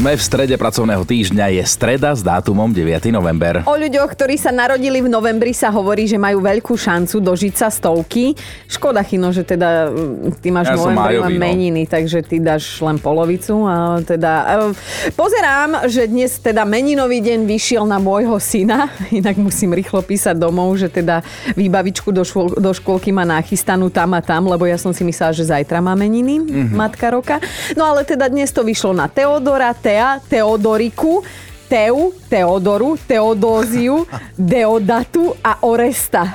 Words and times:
Sme 0.00 0.16
v 0.16 0.24
strede 0.24 0.56
pracovného 0.56 1.04
týždňa, 1.04 1.60
je 1.60 1.64
streda 1.68 2.16
s 2.16 2.24
dátumom 2.24 2.72
9. 2.72 3.12
november. 3.12 3.60
O 3.68 3.76
ľuďoch, 3.76 4.16
ktorí 4.16 4.40
sa 4.40 4.48
narodili 4.48 5.04
v 5.04 5.12
novembri, 5.12 5.52
sa 5.52 5.68
hovorí, 5.68 6.08
že 6.08 6.16
majú 6.16 6.40
veľkú 6.40 6.72
šancu 6.72 7.20
dožiť 7.20 7.52
sa 7.52 7.68
stovky. 7.68 8.32
Škoda, 8.64 9.04
Chino, 9.04 9.28
že 9.28 9.44
teda 9.44 9.92
mm, 9.92 10.40
ty 10.40 10.48
máš 10.48 10.72
Ja 10.72 10.80
novembri 10.80 11.20
len 11.20 11.36
no. 11.36 11.44
meniny, 11.44 11.82
takže 11.84 12.24
ty 12.24 12.40
dáš 12.40 12.80
len 12.80 12.96
polovicu. 12.96 13.68
A 13.68 14.00
teda, 14.00 14.32
e, 14.72 15.12
pozerám, 15.12 15.84
že 15.84 16.08
dnes 16.08 16.32
teda 16.40 16.64
meninový 16.64 17.20
deň 17.20 17.44
vyšiel 17.44 17.84
na 17.84 18.00
môjho 18.00 18.40
syna, 18.40 18.88
inak 19.12 19.36
musím 19.36 19.76
rýchlo 19.76 20.00
písať 20.00 20.32
domov, 20.32 20.80
že 20.80 20.88
teda 20.88 21.20
výbavičku 21.60 22.08
do, 22.08 22.24
škôl, 22.24 22.56
do 22.56 22.72
škôlky 22.72 23.12
má 23.12 23.28
nachystanú 23.28 23.92
tam 23.92 24.16
a 24.16 24.24
tam, 24.24 24.48
lebo 24.48 24.64
ja 24.64 24.80
som 24.80 24.96
si 24.96 25.04
myslela, 25.04 25.36
že 25.36 25.44
zajtra 25.44 25.84
má 25.84 25.92
meniny, 25.92 26.40
Mhm. 26.40 26.48
mm-hmm. 26.48 26.72
matka 26.72 27.12
roka. 27.12 27.36
No 27.76 27.84
ale 27.84 28.08
teda 28.08 28.32
dnes 28.32 28.48
to 28.48 28.64
vyšlo 28.64 28.96
na 28.96 29.04
Teodora, 29.04 29.76
Tea, 29.90 30.22
Teodoriku, 30.22 31.18
Teu, 31.66 32.14
Teodoru, 32.30 32.94
Teodóziu, 33.02 34.06
Deodatu 34.38 35.34
a 35.42 35.58
Oresta. 35.60 36.22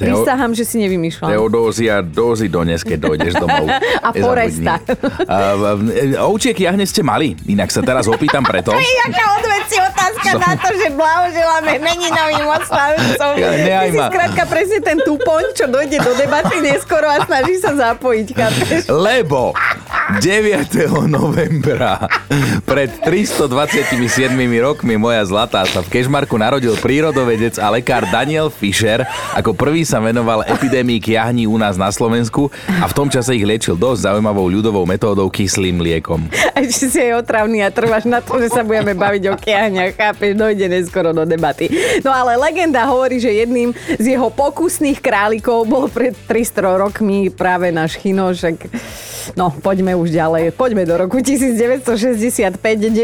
Teo- 0.00 0.16
Prisahám, 0.16 0.56
že 0.56 0.64
si 0.64 0.80
nevymýšľam. 0.80 1.28
Teodózia, 1.28 2.00
dózy 2.00 2.48
dones, 2.48 2.80
keď 2.80 2.98
dojdeš 3.04 3.36
domov. 3.36 3.68
A. 4.00 4.16
Foresta. 4.16 4.80
V- 4.80 5.92
Ovčiek 6.16 6.56
jahne 6.56 6.88
ste 6.88 7.04
mali, 7.04 7.36
inak 7.44 7.68
sa 7.68 7.84
teraz 7.84 8.08
opýtam 8.08 8.40
preto. 8.40 8.72
Jaká 9.04 9.24
odveci 9.36 9.76
otázka 9.76 10.40
na 10.40 10.56
to, 10.56 10.72
že 10.72 10.88
blahoželáme 10.88 11.72
meninovým 11.76 12.48
oslavcom. 12.48 13.32
Ja, 13.36 13.84
Ty 13.84 13.92
si 13.92 14.00
skrátka 14.00 14.42
presne 14.48 14.80
ten 14.80 15.04
tupoň, 15.04 15.52
čo 15.52 15.68
dojde 15.68 16.00
do 16.00 16.16
debaty 16.16 16.64
neskoro 16.64 17.04
a 17.04 17.20
snaží 17.20 17.60
sa 17.60 17.76
zapojiť, 17.76 18.26
chápeš? 18.32 18.88
Lebo 18.88 19.52
9. 20.18 21.06
novembra 21.06 22.10
pred 22.66 22.90
327 23.06 23.46
rokmi 24.58 24.98
moja 24.98 25.22
zlatá 25.22 25.62
sa 25.62 25.86
v 25.86 25.88
Kešmarku 25.94 26.34
narodil 26.34 26.74
prírodovedec 26.74 27.62
a 27.62 27.70
lekár 27.70 28.02
Daniel 28.10 28.50
Fischer. 28.50 29.06
Ako 29.38 29.54
prvý 29.54 29.86
sa 29.86 30.02
venoval 30.02 30.42
epidémii 30.42 30.98
kiahní 30.98 31.46
u 31.46 31.54
nás 31.54 31.78
na 31.78 31.94
Slovensku 31.94 32.50
a 32.82 32.90
v 32.90 32.96
tom 32.98 33.06
čase 33.06 33.38
ich 33.38 33.46
liečil 33.46 33.78
dosť 33.78 34.10
zaujímavou 34.10 34.50
ľudovou 34.50 34.82
metódou 34.82 35.30
kyslým 35.30 35.78
liekom. 35.78 36.26
A 36.58 36.66
ešte 36.66 36.90
si 36.90 36.98
aj 36.98 37.22
otravný 37.22 37.62
a 37.62 37.70
trváš 37.70 38.10
na 38.10 38.18
to, 38.18 38.42
že 38.42 38.50
sa 38.50 38.66
budeme 38.66 38.98
baviť 38.98 39.22
o 39.30 39.38
kiahňach, 39.38 39.94
chápeš, 39.94 40.34
dojde 40.34 40.66
neskoro 40.66 41.14
do 41.14 41.22
debaty. 41.22 41.70
No 42.02 42.10
ale 42.10 42.34
legenda 42.34 42.82
hovorí, 42.90 43.22
že 43.22 43.30
jedným 43.30 43.70
z 43.94 44.18
jeho 44.18 44.26
pokusných 44.34 44.98
králikov 44.98 45.70
bol 45.70 45.86
pred 45.86 46.18
300 46.26 46.82
rokmi 46.82 47.30
práve 47.30 47.70
náš 47.70 47.94
Chino, 47.94 48.34
však 48.34 48.56
No, 49.36 49.54
poďme 49.54 49.94
už 50.00 50.10
ďalej. 50.10 50.56
Poďme 50.56 50.88
do 50.88 50.96
roku 50.96 51.20
1965. 51.20 52.56
9. 52.56 52.96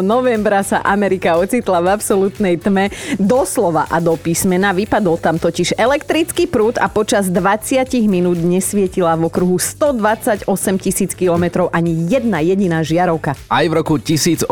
novembra 0.00 0.64
sa 0.64 0.80
Amerika 0.80 1.36
ocitla 1.36 1.84
v 1.84 1.88
absolútnej 1.92 2.56
tme. 2.56 2.88
Doslova 3.20 3.84
a 3.92 4.00
do 4.00 4.16
písmena 4.16 4.72
vypadol 4.72 5.20
tam 5.20 5.36
totiž 5.36 5.76
elektrický 5.76 6.48
prúd 6.48 6.80
a 6.80 6.88
počas 6.88 7.28
20 7.28 7.84
minút 8.08 8.40
nesvietila 8.40 9.14
v 9.20 9.28
okruhu 9.28 9.60
128 9.60 10.48
tisíc 10.80 11.12
kilometrov 11.12 11.68
ani 11.68 12.08
jedna 12.08 12.40
jediná 12.40 12.80
žiarovka. 12.80 13.36
Aj 13.52 13.66
v 13.68 13.72
roku 13.76 14.00
1800, 14.00 14.48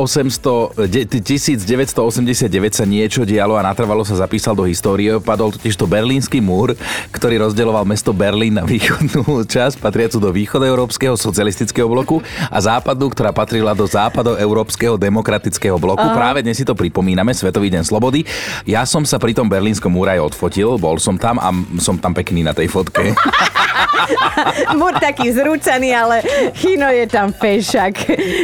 de- 0.86 1.08
1989 1.08 2.76
sa 2.76 2.84
niečo 2.84 3.24
dialo 3.24 3.56
a 3.56 3.64
natrvalo 3.64 4.04
sa 4.04 4.18
zapísal 4.18 4.52
do 4.52 4.68
histórie. 4.68 5.16
Padol 5.22 5.56
totiž 5.56 5.74
to 5.74 5.88
berlínsky 5.88 6.44
múr, 6.44 6.76
ktorý 7.10 7.40
rozdeloval 7.48 7.88
mesto 7.88 8.12
Berlín 8.12 8.60
na 8.60 8.64
východnú 8.68 9.24
časť, 9.54 9.80
patriacu 9.80 10.18
do 10.20 10.30
východoeurópskeho 10.34 11.16
socialistického 11.16 11.85
bloku 11.88 12.22
a 12.50 12.58
západu, 12.60 13.10
ktorá 13.10 13.30
patrila 13.32 13.72
do 13.72 13.86
západoeurópskeho 13.88 14.98
demokratického 15.00 15.78
bloku. 15.80 16.04
Aha. 16.04 16.14
Práve 16.14 16.44
dnes 16.44 16.58
si 16.58 16.64
to 16.66 16.76
pripomíname, 16.76 17.32
Svetový 17.32 17.72
deň 17.72 17.82
slobody. 17.86 18.22
Ja 18.68 18.84
som 18.84 19.02
sa 19.08 19.16
pri 19.16 19.32
tom 19.32 19.50
berlínskom 19.50 19.90
múre 19.90 20.18
aj 20.18 20.34
odfotil, 20.34 20.76
bol 20.76 21.00
som 21.00 21.16
tam 21.16 21.40
a 21.40 21.48
som 21.80 21.98
tam 21.98 22.12
pekný 22.12 22.46
na 22.46 22.52
tej 22.52 22.68
fotke. 22.68 23.12
Múr 24.78 24.94
taký 25.02 25.34
zrúcaný, 25.34 25.90
ale 25.90 26.22
Chino 26.54 26.86
je 26.90 27.06
tam 27.10 27.34
fešak. 27.34 27.94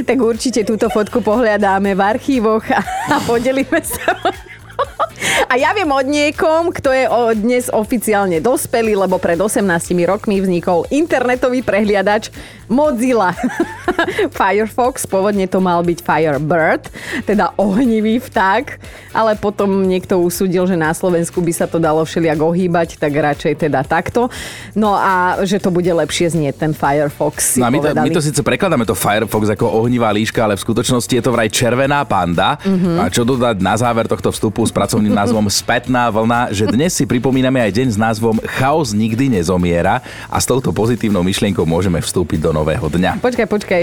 Tak 0.03 0.19
určite 0.19 0.67
túto 0.67 0.91
fotku 0.91 1.23
pohľadáme 1.23 1.95
v 1.95 2.01
archívoch 2.01 2.65
a, 2.73 2.81
a 3.13 3.17
podelíme 3.23 3.81
sa. 3.85 4.11
A 5.49 5.55
ja 5.61 5.73
viem 5.73 5.89
od 5.89 6.07
niekom, 6.07 6.73
kto 6.73 6.91
je 6.93 7.05
o- 7.09 7.33
dnes 7.33 7.73
oficiálne 7.73 8.41
dospelý, 8.41 8.97
lebo 8.97 9.17
pred 9.17 9.41
18 9.41 9.65
rokmi 10.05 10.41
vznikol 10.41 10.85
internetový 10.93 11.65
prehliadač 11.65 12.29
Mozilla. 12.69 13.37
Firefox, 14.39 15.05
pôvodne 15.05 15.45
to 15.45 15.61
mal 15.61 15.85
byť 15.85 15.99
Firebird, 16.01 16.89
teda 17.29 17.53
ohnivý 17.61 18.17
vták, 18.23 18.81
ale 19.13 19.37
potom 19.37 19.85
niekto 19.85 20.17
usúdil, 20.21 20.65
že 20.65 20.77
na 20.79 20.93
Slovensku 20.97 21.45
by 21.45 21.53
sa 21.53 21.67
to 21.69 21.77
dalo 21.77 22.01
všelijak 22.05 22.41
ohýbať, 22.41 22.89
tak 22.97 23.13
radšej 23.13 23.69
teda 23.69 23.85
takto. 23.85 24.33
No 24.73 24.97
a 24.97 25.45
že 25.45 25.61
to 25.61 25.69
bude 25.69 25.89
lepšie 25.89 26.33
znieť 26.33 26.65
ten 26.65 26.73
Firefox, 26.73 27.57
si 27.57 27.61
No 27.61 27.69
a 27.69 27.73
my, 27.73 27.79
to, 27.81 27.89
my 27.93 28.11
to 28.11 28.23
síce 28.25 28.41
prekladáme 28.41 28.89
to 28.89 28.97
Firefox 28.97 29.53
ako 29.53 29.69
ohnivá 29.85 30.09
líška, 30.15 30.49
ale 30.49 30.57
v 30.57 30.65
skutočnosti 30.65 31.13
je 31.13 31.23
to 31.23 31.31
vraj 31.35 31.49
červená 31.53 32.03
panda. 32.09 32.57
Mhm. 32.63 32.73
Mm-hmm. 32.73 32.97
A 32.99 33.05
čo 33.13 33.23
dodať 33.23 33.57
na 33.63 33.75
záver 33.79 34.11
tohto 34.11 34.35
vstupu 34.35 34.67
s 34.67 34.73
pracovným 35.03 35.15
názvom 35.19 35.47
Spätná 35.63 36.07
vlna, 36.11 36.55
že 36.55 36.65
dnes 36.71 36.95
si 36.95 37.05
pripomíname 37.05 37.59
aj 37.59 37.71
deň 37.75 37.89
s 37.95 37.99
názvom 37.99 38.39
Chaos 38.47 38.95
nikdy 38.95 39.29
nezomiera 39.29 39.99
a 40.31 40.37
s 40.39 40.47
touto 40.47 40.71
pozitívnou 40.71 41.27
myšlienkou 41.27 41.67
môžeme 41.67 41.99
vstúpiť 41.99 42.39
do 42.39 42.51
nového 42.55 42.87
dňa. 42.87 43.19
Počkaj, 43.19 43.47
počkaj. 43.51 43.83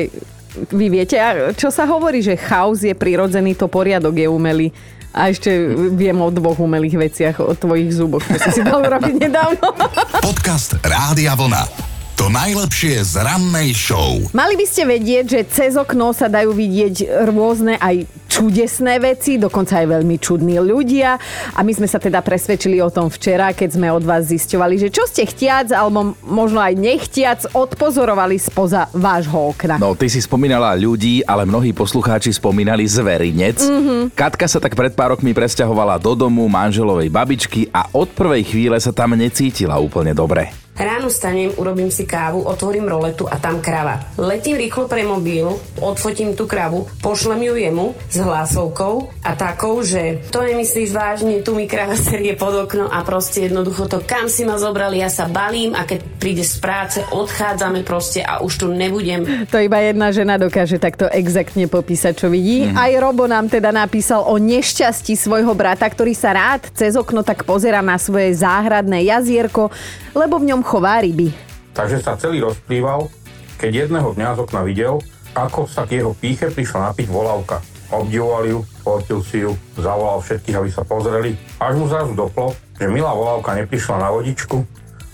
Vy 0.73 0.85
viete, 0.89 1.15
čo 1.55 1.69
sa 1.69 1.85
hovorí, 1.85 2.25
že 2.25 2.33
chaos 2.33 2.81
je 2.81 2.91
prirodzený, 2.97 3.53
to 3.53 3.69
poriadok 3.69 4.17
je 4.17 4.27
umelý. 4.27 4.67
A 5.13 5.29
ešte 5.29 5.49
viem 5.93 6.17
o 6.17 6.29
dvoch 6.29 6.57
umelých 6.57 7.09
veciach, 7.09 7.35
o 7.41 7.53
tvojich 7.53 7.93
zuboch, 7.93 8.21
čo 8.21 8.37
si 8.37 8.49
si 8.59 8.61
dal 8.61 8.81
urobiť 8.81 9.15
nedávno. 9.17 9.73
Podcast 10.25 10.77
Rádia 10.81 11.33
Vlna. 11.37 11.98
To 12.19 12.27
najlepšie 12.27 12.99
z 12.99 13.23
rannej 13.23 13.71
show. 13.71 14.19
Mali 14.35 14.59
by 14.59 14.67
ste 14.67 14.83
vedieť, 14.83 15.23
že 15.23 15.41
cez 15.47 15.79
okno 15.79 16.11
sa 16.11 16.27
dajú 16.27 16.51
vidieť 16.51 17.23
rôzne 17.31 17.79
aj 17.79 18.11
čudesné 18.27 18.99
veci, 18.99 19.39
dokonca 19.39 19.79
aj 19.79 19.87
veľmi 19.87 20.19
čudní 20.19 20.59
ľudia. 20.59 21.15
A 21.55 21.63
my 21.63 21.71
sme 21.71 21.87
sa 21.87 21.95
teda 21.95 22.19
presvedčili 22.19 22.83
o 22.83 22.91
tom 22.91 23.07
včera, 23.07 23.55
keď 23.55 23.69
sme 23.71 23.87
od 23.87 24.03
vás 24.03 24.27
zisťovali, 24.35 24.75
že 24.75 24.91
čo 24.91 25.07
ste 25.07 25.23
chtiac, 25.31 25.71
alebo 25.71 26.11
možno 26.27 26.59
aj 26.59 26.75
nechtiac 26.75 27.39
odpozorovali 27.55 28.35
spoza 28.35 28.91
vášho 28.91 29.55
okna. 29.55 29.79
No, 29.79 29.95
ty 29.95 30.11
si 30.11 30.19
spomínala 30.19 30.75
ľudí, 30.75 31.23
ale 31.23 31.47
mnohí 31.47 31.71
poslucháči 31.71 32.35
spomínali 32.35 32.83
zverinec. 32.83 33.63
Mhm. 33.63 33.71
Mm-hmm. 33.71 34.01
Katka 34.11 34.43
sa 34.51 34.59
tak 34.59 34.75
pred 34.75 34.91
pár 34.91 35.15
rokmi 35.15 35.31
presťahovala 35.31 35.95
do 35.95 36.19
domu 36.19 36.51
manželovej 36.51 37.07
babičky 37.07 37.71
a 37.71 37.87
od 37.95 38.11
prvej 38.11 38.43
chvíle 38.43 38.75
sa 38.75 38.91
tam 38.91 39.15
necítila 39.15 39.79
úplne 39.79 40.11
dobre. 40.11 40.51
Ráno 40.79 41.11
stanem, 41.11 41.51
urobím 41.59 41.91
si 41.91 42.07
kávu, 42.07 42.47
otvorím 42.47 42.87
roletu 42.87 43.27
a 43.27 43.35
tam 43.35 43.59
krava. 43.59 43.99
Letím 44.15 44.55
rýchlo 44.55 44.87
pre 44.87 45.03
mobil, 45.03 45.51
odfotím 45.83 46.39
tú 46.39 46.47
kravu, 46.47 46.87
pošlem 47.03 47.51
ju 47.51 47.53
jemu 47.59 47.85
s 48.07 48.23
hlasovkou 48.23 49.11
a 49.19 49.35
takou, 49.35 49.83
že 49.83 50.23
to 50.31 50.39
nemyslíš 50.39 50.95
vážne, 50.95 51.43
tu 51.43 51.51
mi 51.51 51.67
krava 51.67 51.99
serie 51.99 52.39
pod 52.39 52.55
okno 52.55 52.87
a 52.87 53.03
proste 53.03 53.51
jednoducho 53.51 53.91
to, 53.91 53.99
kam 54.07 54.31
si 54.31 54.47
ma 54.47 54.55
zobrali, 54.55 55.03
ja 55.03 55.11
sa 55.11 55.27
balím 55.27 55.75
a 55.75 55.83
keď 55.83 55.99
príde 56.15 56.47
z 56.47 56.63
práce, 56.63 57.03
odchádzame 57.11 57.83
proste 57.83 58.23
a 58.23 58.39
už 58.39 58.63
tu 58.63 58.71
nebudem. 58.71 59.51
To 59.51 59.59
iba 59.59 59.83
jedna 59.83 60.15
žena 60.15 60.39
dokáže 60.39 60.79
takto 60.79 61.11
exaktne 61.11 61.67
popísať, 61.67 62.23
čo 62.23 62.31
vidí. 62.31 62.71
Mm. 62.71 62.79
Aj 62.79 62.91
Robo 63.03 63.27
nám 63.27 63.51
teda 63.51 63.75
napísal 63.75 64.23
o 64.23 64.39
nešťastí 64.39 65.19
svojho 65.19 65.51
brata, 65.51 65.83
ktorý 65.83 66.15
sa 66.15 66.31
rád 66.31 66.71
cez 66.71 66.95
okno 66.95 67.19
tak 67.19 67.43
pozera 67.43 67.83
na 67.83 67.99
svoje 67.99 68.31
záhradné 68.39 69.03
jazierko, 69.11 69.67
lebo 70.15 70.39
v 70.39 70.55
ňom 70.55 70.68
chová 70.69 71.01
ryby. 71.01 71.33
Takže 71.73 71.97
sa 72.05 72.13
celý 72.13 72.45
rozplýval, 72.45 73.09
keď 73.57 73.89
jedného 73.89 74.13
dňa 74.13 74.37
z 74.37 74.39
okna 74.45 74.61
videl, 74.61 75.01
ako 75.33 75.65
sa 75.65 75.89
k 75.89 75.97
jeho 75.97 76.13
píche 76.13 76.53
prišla 76.53 76.93
napiť 76.93 77.09
volavka. 77.09 77.57
Obdivoval 77.89 78.45
ju, 78.45 78.59
fotil 78.85 79.19
si 79.25 79.41
ju, 79.41 79.57
zavolal 79.73 80.21
všetkých, 80.21 80.57
aby 80.61 80.69
sa 80.69 80.85
pozreli. 80.85 81.33
Až 81.57 81.73
mu 81.73 81.89
zrazu 81.89 82.13
doplo, 82.13 82.53
že 82.77 82.85
milá 82.85 83.09
volavka 83.17 83.57
neprišla 83.57 83.97
na 83.97 84.13
vodičku, 84.13 84.61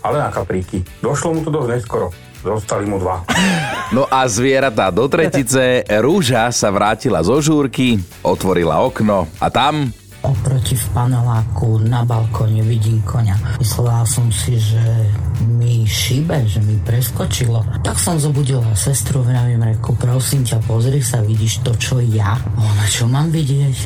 ale 0.03 0.19
na 0.19 0.27
kapríky. 0.27 0.83
Došlo 0.99 1.39
mu 1.39 1.39
to 1.47 1.55
dosť 1.55 1.69
neskoro. 1.71 2.11
Zostali 2.45 2.85
mu 2.85 3.01
dva. 3.01 3.25
No 3.89 4.05
a 4.05 4.29
zvieratá 4.29 4.93
do 4.93 5.09
tretice, 5.09 5.81
rúža 5.97 6.53
sa 6.53 6.69
vrátila 6.69 7.25
zo 7.25 7.41
žúrky, 7.41 7.97
otvorila 8.21 8.85
okno 8.85 9.25
a 9.41 9.49
tam 9.49 9.89
Oproti 10.25 10.73
v 10.73 10.87
paneláku 10.89 11.77
na 11.85 12.01
balkóne 12.01 12.65
vidím 12.65 12.97
konia. 13.05 13.37
Myslela 13.61 14.01
som 14.09 14.25
si, 14.33 14.57
že 14.57 14.81
mi 15.45 15.85
šíbe, 15.85 16.49
že 16.49 16.65
mi 16.65 16.81
preskočilo. 16.81 17.61
Tak 17.85 18.01
som 18.01 18.17
zobudila 18.17 18.65
sestru, 18.73 19.21
vravím, 19.21 19.61
reku, 19.61 19.93
prosím 19.93 20.41
ťa, 20.41 20.65
pozri 20.65 20.97
sa, 21.05 21.21
vidíš 21.21 21.61
to, 21.61 21.77
čo 21.77 22.01
ja? 22.01 22.41
Ona, 22.57 22.85
čo 22.89 23.05
mám 23.05 23.29
vidieť? 23.29 23.77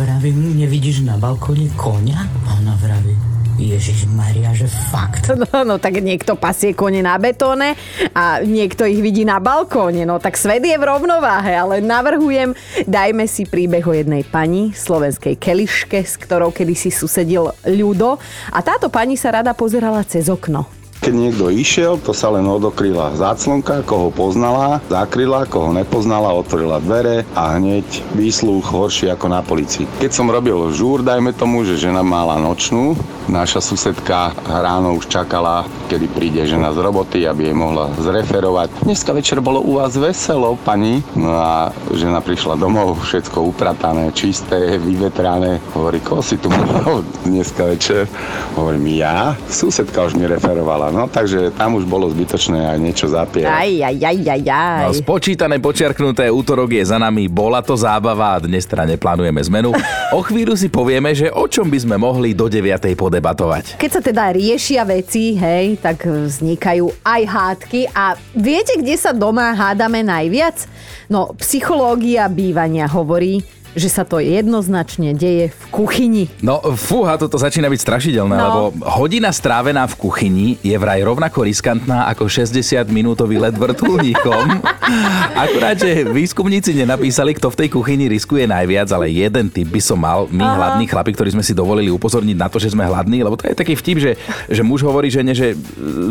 Vravím, 0.00 0.56
nevidíš 0.56 1.04
na 1.04 1.20
balkóne 1.20 1.68
konia? 1.76 2.32
Ona 2.48 2.80
vraví, 2.80 3.33
Ježiš 3.54 4.10
Maria, 4.10 4.50
že 4.50 4.66
fakt. 4.90 5.30
No, 5.44 5.66
no 5.66 5.76
tak 5.76 6.00
niekto 6.00 6.34
pasie 6.40 6.72
kone 6.72 7.04
na 7.04 7.20
betóne 7.20 7.76
a 8.16 8.40
niekto 8.40 8.88
ich 8.88 8.98
vidí 8.98 9.22
na 9.22 9.38
balkóne. 9.38 10.06
No 10.08 10.16
tak 10.18 10.40
svet 10.40 10.64
je 10.64 10.74
v 10.74 10.88
rovnováhe, 10.88 11.52
ale 11.52 11.84
navrhujem, 11.84 12.56
dajme 12.88 13.28
si 13.28 13.44
príbeh 13.44 13.84
o 13.84 13.92
jednej 13.92 14.24
pani, 14.24 14.72
slovenskej 14.72 15.36
keliške, 15.36 16.00
s 16.00 16.16
ktorou 16.16 16.50
kedysi 16.50 16.88
susedil 16.88 17.52
ľudo 17.68 18.16
a 18.50 18.58
táto 18.64 18.88
pani 18.88 19.20
sa 19.20 19.36
rada 19.36 19.52
pozerala 19.52 20.02
cez 20.06 20.32
okno. 20.32 20.84
Keď 21.04 21.12
niekto 21.12 21.52
išiel, 21.52 22.00
to 22.00 22.16
sa 22.16 22.32
len 22.32 22.48
odokryla 22.48 23.12
záclonka, 23.20 23.84
koho 23.84 24.08
poznala, 24.08 24.80
zakryla, 24.88 25.44
koho 25.44 25.68
nepoznala, 25.76 26.32
otvorila 26.32 26.80
dvere 26.80 27.28
a 27.36 27.60
hneď 27.60 27.84
výsluch 28.16 28.64
horší 28.64 29.12
ako 29.12 29.26
na 29.28 29.44
policii. 29.44 29.84
Keď 30.00 30.08
som 30.08 30.32
robil 30.32 30.56
žúr, 30.72 31.04
dajme 31.04 31.36
tomu, 31.36 31.60
že 31.68 31.76
žena 31.76 32.00
mala 32.00 32.40
nočnú, 32.40 32.96
naša 33.28 33.60
susedka 33.60 34.36
ráno 34.44 34.94
už 34.96 35.08
čakala, 35.08 35.64
kedy 35.88 36.06
príde 36.12 36.42
žena 36.44 36.72
z 36.72 36.78
roboty, 36.80 37.24
aby 37.24 37.50
jej 37.50 37.56
mohla 37.56 37.92
zreferovať. 37.96 38.84
Dneska 38.84 39.12
večer 39.12 39.40
bolo 39.40 39.60
u 39.64 39.80
vás 39.80 39.96
veselo, 39.96 40.56
pani. 40.60 41.00
No 41.16 41.32
a 41.32 41.72
žena 41.94 42.20
prišla 42.20 42.56
domov, 42.60 43.00
všetko 43.04 43.44
upratané, 43.44 44.12
čisté, 44.12 44.76
vyvetrané. 44.76 45.60
Hovorí, 45.72 46.00
koho 46.00 46.20
si 46.20 46.36
tu 46.36 46.52
dneska 47.24 47.68
večer? 47.68 48.06
Hovorím, 48.56 49.00
ja? 49.00 49.36
Susedka 49.48 50.04
už 50.04 50.16
mi 50.16 50.28
referovala. 50.28 50.92
No 50.92 51.08
takže 51.08 51.52
tam 51.56 51.76
už 51.80 51.88
bolo 51.88 52.08
zbytočné 52.12 52.76
aj 52.76 52.78
niečo 52.80 53.06
zapierať. 53.08 53.50
Aj, 53.50 53.72
aj, 53.90 53.96
aj, 54.00 54.18
aj, 54.20 54.42
aj. 54.48 54.84
No, 54.88 54.92
spočítané, 54.94 55.56
počiarknuté, 55.60 56.28
útorok 56.28 56.76
je 56.76 56.84
za 56.84 57.00
nami, 57.00 57.28
bola 57.28 57.64
to 57.64 57.74
zábava 57.76 58.36
a 58.36 58.42
dnes 58.42 58.68
teda 58.68 58.84
neplánujeme 58.88 59.40
zmenu. 59.48 59.72
O 60.14 60.22
chvíľu 60.22 60.54
si 60.54 60.70
povieme, 60.70 61.10
že 61.10 61.26
o 61.26 61.50
čom 61.50 61.66
by 61.66 61.74
sme 61.74 61.96
mohli 61.98 62.38
do 62.38 62.46
9. 62.46 62.94
podebatovať. 63.14 63.78
Keď 63.78 63.90
sa 63.94 64.02
teda 64.02 64.34
riešia 64.34 64.82
veci, 64.82 65.38
hej, 65.38 65.78
tak 65.78 66.02
vznikajú 66.02 66.90
aj 67.06 67.22
hádky 67.22 67.80
a 67.94 68.18
viete, 68.34 68.74
kde 68.74 68.98
sa 68.98 69.14
doma 69.14 69.54
hádame 69.54 70.02
najviac? 70.02 70.66
No, 71.06 71.30
psychológia 71.38 72.26
bývania 72.26 72.90
hovorí, 72.90 73.46
že 73.74 73.90
sa 73.90 74.02
to 74.02 74.18
jednoznačne 74.18 75.12
deje 75.12 75.50
v 75.50 75.64
kuchyni. 75.68 76.24
No 76.40 76.62
fúha, 76.74 77.18
toto 77.18 77.34
začína 77.34 77.66
byť 77.66 77.80
strašidelné, 77.80 78.34
No. 78.34 78.42
lebo 78.46 78.60
hodina 78.86 79.30
strávená 79.30 79.84
v 79.90 79.98
kuchyni 79.98 80.46
je 80.62 80.74
vraj 80.74 81.02
rovnako 81.02 81.42
riskantná 81.42 82.06
ako 82.08 82.26
60-minútový 82.26 83.36
let 83.36 83.54
vrtulníkom. 83.54 84.62
Akurát, 85.44 85.74
že 85.74 86.06
výskumníci 86.06 86.72
nenapísali, 86.72 87.34
kto 87.34 87.50
v 87.50 87.58
tej 87.60 87.68
kuchyni 87.68 88.06
riskuje 88.06 88.46
najviac, 88.46 88.88
ale 88.90 89.10
jeden 89.10 89.50
typ 89.50 89.66
by 89.66 89.82
som 89.82 89.98
mal, 89.98 90.30
my 90.30 90.40
Aha. 90.40 90.54
hladní 90.54 90.86
chlapi, 90.86 91.10
ktorí 91.12 91.34
sme 91.34 91.42
si 91.42 91.52
dovolili 91.52 91.90
upozorniť 91.90 92.36
na 92.38 92.46
to, 92.46 92.62
že 92.62 92.72
sme 92.72 92.86
hladní, 92.86 93.20
lebo 93.20 93.34
to 93.34 93.50
je 93.50 93.58
taký 93.58 93.74
vtip, 93.74 93.98
že, 93.98 94.12
že 94.46 94.62
muž 94.62 94.86
hovorí 94.86 95.10
žene, 95.10 95.34
že 95.34 95.58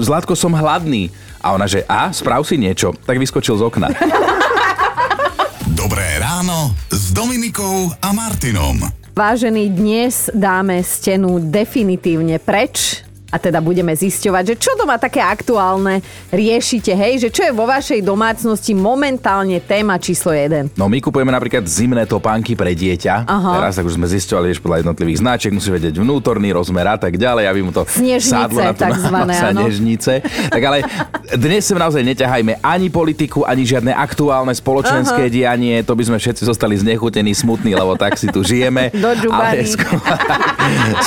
Zlatko, 0.03 0.35
som 0.35 0.51
hladný. 0.51 1.07
A 1.43 1.51
ona, 1.51 1.67
že 1.67 1.83
a, 1.87 2.07
sprav 2.11 2.39
si 2.47 2.55
niečo. 2.55 2.95
Tak 3.03 3.19
vyskočil 3.19 3.59
z 3.59 3.63
okna. 3.67 3.91
Dobré 5.83 6.15
ráno 6.15 6.71
s 6.87 7.11
Dominikou 7.11 7.91
a 7.99 8.15
Martinom. 8.15 8.87
Vážený, 9.11 9.67
dnes 9.67 10.31
dáme 10.31 10.79
stenu 10.79 11.43
definitívne 11.51 12.39
preč 12.39 13.03
a 13.33 13.41
teda 13.41 13.57
budeme 13.65 13.97
zisťovať, 13.97 14.43
že 14.53 14.55
čo 14.61 14.77
doma 14.77 15.01
také 15.01 15.17
aktuálne 15.17 16.05
riešite, 16.29 16.93
hej, 16.93 17.25
že 17.25 17.29
čo 17.33 17.41
je 17.49 17.51
vo 17.51 17.65
vašej 17.65 18.05
domácnosti 18.05 18.77
momentálne 18.77 19.57
téma 19.57 19.97
číslo 19.97 20.29
1. 20.29 20.77
No 20.77 20.85
my 20.85 21.01
kupujeme 21.01 21.33
napríklad 21.33 21.65
zimné 21.65 22.05
topánky 22.05 22.53
pre 22.53 22.77
dieťa. 22.77 23.25
Aha. 23.25 23.51
Teraz 23.57 23.81
tak 23.81 23.89
už 23.89 23.97
sme 23.97 24.05
zisťovali, 24.05 24.53
že 24.53 24.61
podľa 24.61 24.85
jednotlivých 24.85 25.17
značiek 25.25 25.49
musí 25.49 25.73
vedieť 25.73 25.97
vnútorný 25.97 26.53
rozmer 26.53 26.85
a 26.93 26.97
tak 27.01 27.17
ďalej, 27.17 27.49
aby 27.49 27.59
mu 27.65 27.73
to 27.73 27.81
Snežnice, 27.89 28.29
sadlo 28.29 28.61
na 28.61 28.73
tú 28.77 28.85
takzvané, 28.85 29.33
sa 29.41 29.49
áno. 29.49 29.65
nežnice. 29.65 30.21
Tak 30.53 30.61
ale 30.61 30.85
dnes 31.33 31.65
sem 31.65 31.77
naozaj 31.79 32.05
neťahajme 32.05 32.61
ani 32.61 32.93
politiku, 32.93 33.41
ani 33.49 33.65
žiadne 33.65 33.97
aktuálne 33.97 34.53
spoločenské 34.53 35.25
Aha. 35.25 35.33
dianie. 35.33 35.81
To 35.81 35.97
by 35.97 36.03
sme 36.05 36.17
všetci 36.21 36.45
zostali 36.45 36.77
znechutení, 36.77 37.33
smutní, 37.33 37.73
lebo 37.73 37.97
tak 37.97 38.19
si 38.19 38.29
tu 38.29 38.45
žijeme. 38.45 38.93
Do 39.03 39.15
džubany. 39.17 39.63
Ale 39.63 39.65
skú... 39.73 39.95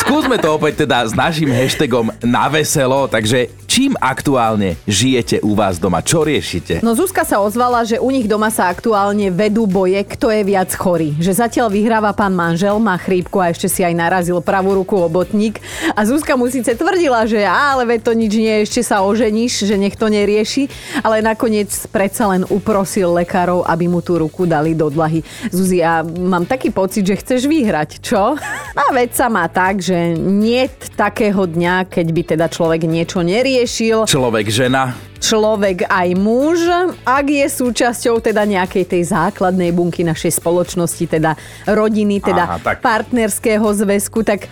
skúsme 0.02 0.36
to 0.42 0.50
opäť 0.56 0.88
teda 0.88 1.06
s 1.06 1.12
našim 1.14 1.52
hashtagom 1.52 2.15
na 2.24 2.48
veselo. 2.48 3.08
Takže 3.08 3.46
čím 3.76 3.92
aktuálne 4.00 4.80
žijete 4.88 5.44
u 5.44 5.52
vás 5.52 5.76
doma? 5.76 6.00
Čo 6.00 6.24
riešite? 6.24 6.80
No 6.80 6.96
Zuzka 6.96 7.28
sa 7.28 7.44
ozvala, 7.44 7.84
že 7.84 8.00
u 8.00 8.08
nich 8.08 8.24
doma 8.24 8.48
sa 8.48 8.72
aktuálne 8.72 9.28
vedú 9.28 9.68
boje, 9.68 10.00
kto 10.00 10.32
je 10.32 10.40
viac 10.48 10.72
chorý. 10.72 11.12
Že 11.20 11.44
zatiaľ 11.44 11.68
vyhráva 11.68 12.16
pán 12.16 12.32
manžel, 12.32 12.80
má 12.80 12.96
chrípku 12.96 13.36
a 13.36 13.52
ešte 13.52 13.68
si 13.68 13.84
aj 13.84 13.92
narazil 13.92 14.40
pravú 14.40 14.80
ruku 14.80 14.96
obotník. 14.96 15.60
A 15.92 16.08
Zuzka 16.08 16.40
mu 16.40 16.48
síce 16.48 16.72
tvrdila, 16.72 17.28
že 17.28 17.44
ale 17.44 17.84
veď 17.84 18.00
to 18.00 18.12
nič 18.16 18.32
nie, 18.32 18.64
ešte 18.64 18.80
sa 18.80 19.04
oženíš, 19.04 19.68
že 19.68 19.76
nech 19.76 19.92
to 19.92 20.08
nerieši. 20.08 20.72
Ale 21.04 21.20
nakoniec 21.20 21.68
predsa 21.92 22.32
len 22.32 22.48
uprosil 22.48 23.12
lekárov, 23.12 23.60
aby 23.68 23.92
mu 23.92 24.00
tú 24.00 24.16
ruku 24.16 24.48
dali 24.48 24.72
do 24.72 24.88
dlahy. 24.88 25.20
Zuzi, 25.52 25.84
ja 25.84 26.00
mám 26.00 26.48
taký 26.48 26.72
pocit, 26.72 27.04
že 27.04 27.20
chceš 27.20 27.44
vyhrať, 27.44 28.00
čo? 28.00 28.40
A 28.80 28.88
veď 28.88 29.12
sa 29.12 29.28
má 29.28 29.44
tak, 29.52 29.84
že 29.84 30.16
nie 30.16 30.64
takého 30.96 31.44
dňa, 31.44 31.92
keď 31.92 32.06
by 32.08 32.22
teda 32.24 32.46
človek 32.48 32.88
niečo 32.88 33.20
neriešil 33.20 33.65
Človek, 34.06 34.46
žena, 34.48 34.94
človek 35.18 35.90
aj 35.90 36.08
muž, 36.14 36.62
ak 37.02 37.26
je 37.26 37.46
súčasťou 37.50 38.22
teda 38.22 38.46
nejakej 38.46 38.84
tej 38.86 39.02
základnej 39.10 39.74
bunky 39.74 40.06
našej 40.06 40.38
spoločnosti, 40.38 41.04
teda 41.06 41.34
rodiny, 41.66 42.22
teda 42.22 42.44
Aha, 42.46 42.56
tak. 42.62 42.78
partnerského 42.80 43.66
zväzku, 43.66 44.22
tak 44.22 44.46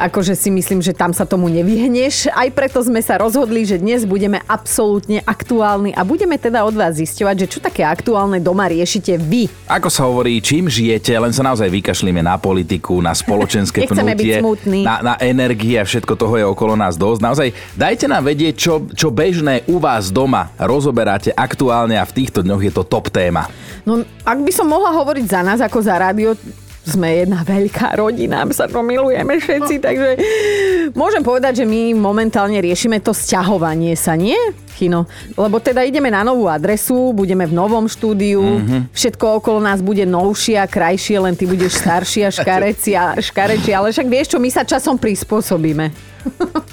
akože 0.00 0.32
si 0.32 0.48
myslím, 0.48 0.80
že 0.80 0.96
tam 0.96 1.12
sa 1.12 1.28
tomu 1.28 1.52
nevyhneš. 1.52 2.32
Aj 2.32 2.48
preto 2.48 2.80
sme 2.80 3.04
sa 3.04 3.20
rozhodli, 3.20 3.68
že 3.68 3.76
dnes 3.76 4.08
budeme 4.08 4.40
absolútne 4.48 5.20
aktuálni 5.28 5.92
a 5.92 6.00
budeme 6.08 6.40
teda 6.40 6.64
od 6.64 6.72
vás 6.72 6.96
zisťovať, 6.96 7.36
že 7.44 7.50
čo 7.52 7.58
také 7.60 7.84
aktuálne 7.84 8.40
doma 8.40 8.64
riešite 8.72 9.20
vy. 9.20 9.52
Ako 9.68 9.92
sa 9.92 10.08
hovorí, 10.08 10.40
čím 10.40 10.72
žijete, 10.72 11.12
len 11.20 11.36
sa 11.36 11.44
naozaj 11.44 11.68
vykašlíme 11.68 12.24
na 12.24 12.40
politiku, 12.40 13.04
na 13.04 13.12
spoločenské 13.12 13.84
pnutie, 13.90 14.40
na, 14.80 15.04
na 15.04 15.14
energie 15.20 15.76
a 15.76 15.84
všetko 15.84 16.16
toho 16.16 16.34
je 16.40 16.44
okolo 16.48 16.72
nás 16.80 16.96
dosť. 16.96 17.20
Naozaj, 17.20 17.48
dajte 17.76 18.08
nám 18.08 18.24
vedieť, 18.24 18.54
čo, 18.56 18.88
čo 18.96 19.12
bežné 19.12 19.68
u 19.68 19.76
vás 19.76 20.08
doma 20.08 20.48
rozoberáte 20.56 21.28
aktuálne 21.36 22.00
a 22.00 22.08
v 22.08 22.16
týchto 22.16 22.40
dňoch 22.40 22.62
je 22.64 22.72
to 22.72 22.82
top 22.88 23.12
téma. 23.12 23.44
No, 23.84 24.00
ak 24.24 24.38
by 24.40 24.52
som 24.54 24.64
mohla 24.64 24.96
hovoriť 24.96 25.26
za 25.28 25.40
nás 25.44 25.60
ako 25.60 25.78
za 25.84 26.00
rádio, 26.00 26.32
sme 26.90 27.22
jedna 27.22 27.46
veľká 27.46 27.94
rodina, 27.94 28.42
my 28.42 28.50
sa 28.50 28.66
to 28.66 28.82
milujeme 28.82 29.38
všetci, 29.38 29.78
takže 29.78 30.10
môžem 30.98 31.22
povedať, 31.22 31.62
že 31.62 31.64
my 31.70 31.94
momentálne 31.94 32.58
riešime 32.58 32.98
to 32.98 33.14
sťahovanie 33.14 33.94
sa, 33.94 34.18
nie? 34.18 34.36
Chino. 34.74 35.06
Lebo 35.38 35.62
teda 35.62 35.86
ideme 35.86 36.10
na 36.10 36.26
novú 36.26 36.50
adresu, 36.50 37.14
budeme 37.14 37.46
v 37.46 37.54
novom 37.54 37.86
štúdiu, 37.86 38.42
mm-hmm. 38.42 38.80
všetko 38.90 39.44
okolo 39.44 39.62
nás 39.62 39.84
bude 39.84 40.02
novšie 40.08 40.58
a 40.58 40.66
krajšie, 40.66 41.20
len 41.20 41.38
ty 41.38 41.46
budeš 41.46 41.78
starší 41.84 42.26
a 42.26 42.30
škareci 42.34 42.90
a 42.98 43.04
škarečie, 43.20 43.72
ale 43.76 43.94
však 43.94 44.08
vieš 44.08 44.34
čo, 44.34 44.38
my 44.42 44.50
sa 44.50 44.66
časom 44.66 44.98
prispôsobíme. 44.98 46.09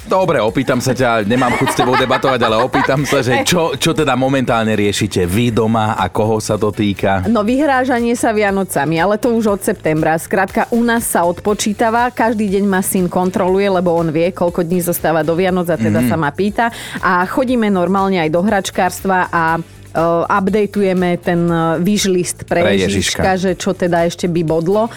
Dobre, 0.04 0.40
opýtam 0.40 0.78
sa 0.78 0.92
ťa, 0.92 1.20
nemám 1.22 1.52
chuť 1.54 1.68
s 1.68 1.76
tebou 1.76 1.92
debatovať, 1.92 2.40
ale 2.40 2.56
opýtam 2.58 3.04
sa, 3.04 3.20
že 3.20 3.44
čo, 3.44 3.74
čo 3.74 3.92
teda 3.92 4.14
momentálne 4.14 4.72
riešite 4.72 5.22
vy 5.22 5.50
doma 5.50 5.94
a 5.94 6.08
koho 6.08 6.38
sa 6.38 6.56
to 6.56 6.70
týka? 6.70 7.28
No 7.28 7.42
vyhrážanie 7.42 8.14
sa 8.14 8.32
Vianocami, 8.32 8.96
ale 8.96 9.16
to 9.16 9.30
už 9.30 9.46
od 9.50 9.60
septembra. 9.60 10.16
Skrátka, 10.16 10.64
u 10.70 10.80
nás 10.80 11.04
sa 11.04 11.22
odpočítava, 11.22 12.08
každý 12.08 12.48
deň 12.50 12.64
ma 12.64 12.80
syn 12.80 13.04
kontroluje, 13.04 13.68
lebo 13.70 13.92
on 13.92 14.08
vie, 14.08 14.30
koľko 14.30 14.62
dní 14.62 14.80
zostáva 14.80 15.20
do 15.20 15.32
Vianoc 15.32 15.68
a 15.68 15.76
teda 15.76 16.00
Mhm. 16.00 16.08
sa 16.08 16.16
ma 16.16 16.30
pýta. 16.30 16.72
A 16.98 17.24
chodíme 17.24 17.68
normálne 17.68 18.16
aj 18.16 18.30
do 18.30 18.40
hračkárstva 18.40 19.28
a 19.28 19.44
uh, 19.56 20.24
updateujeme 20.26 21.18
ten 21.18 21.40
výžlist 21.78 22.44
pre, 22.44 22.64
Pre 22.64 22.74
Ježiška, 22.74 23.20
Ježiška. 23.20 23.30
že 23.36 23.50
čo 23.54 23.70
teda 23.72 24.04
ešte 24.04 24.24
by 24.24 24.40
bodlo. 24.40 24.88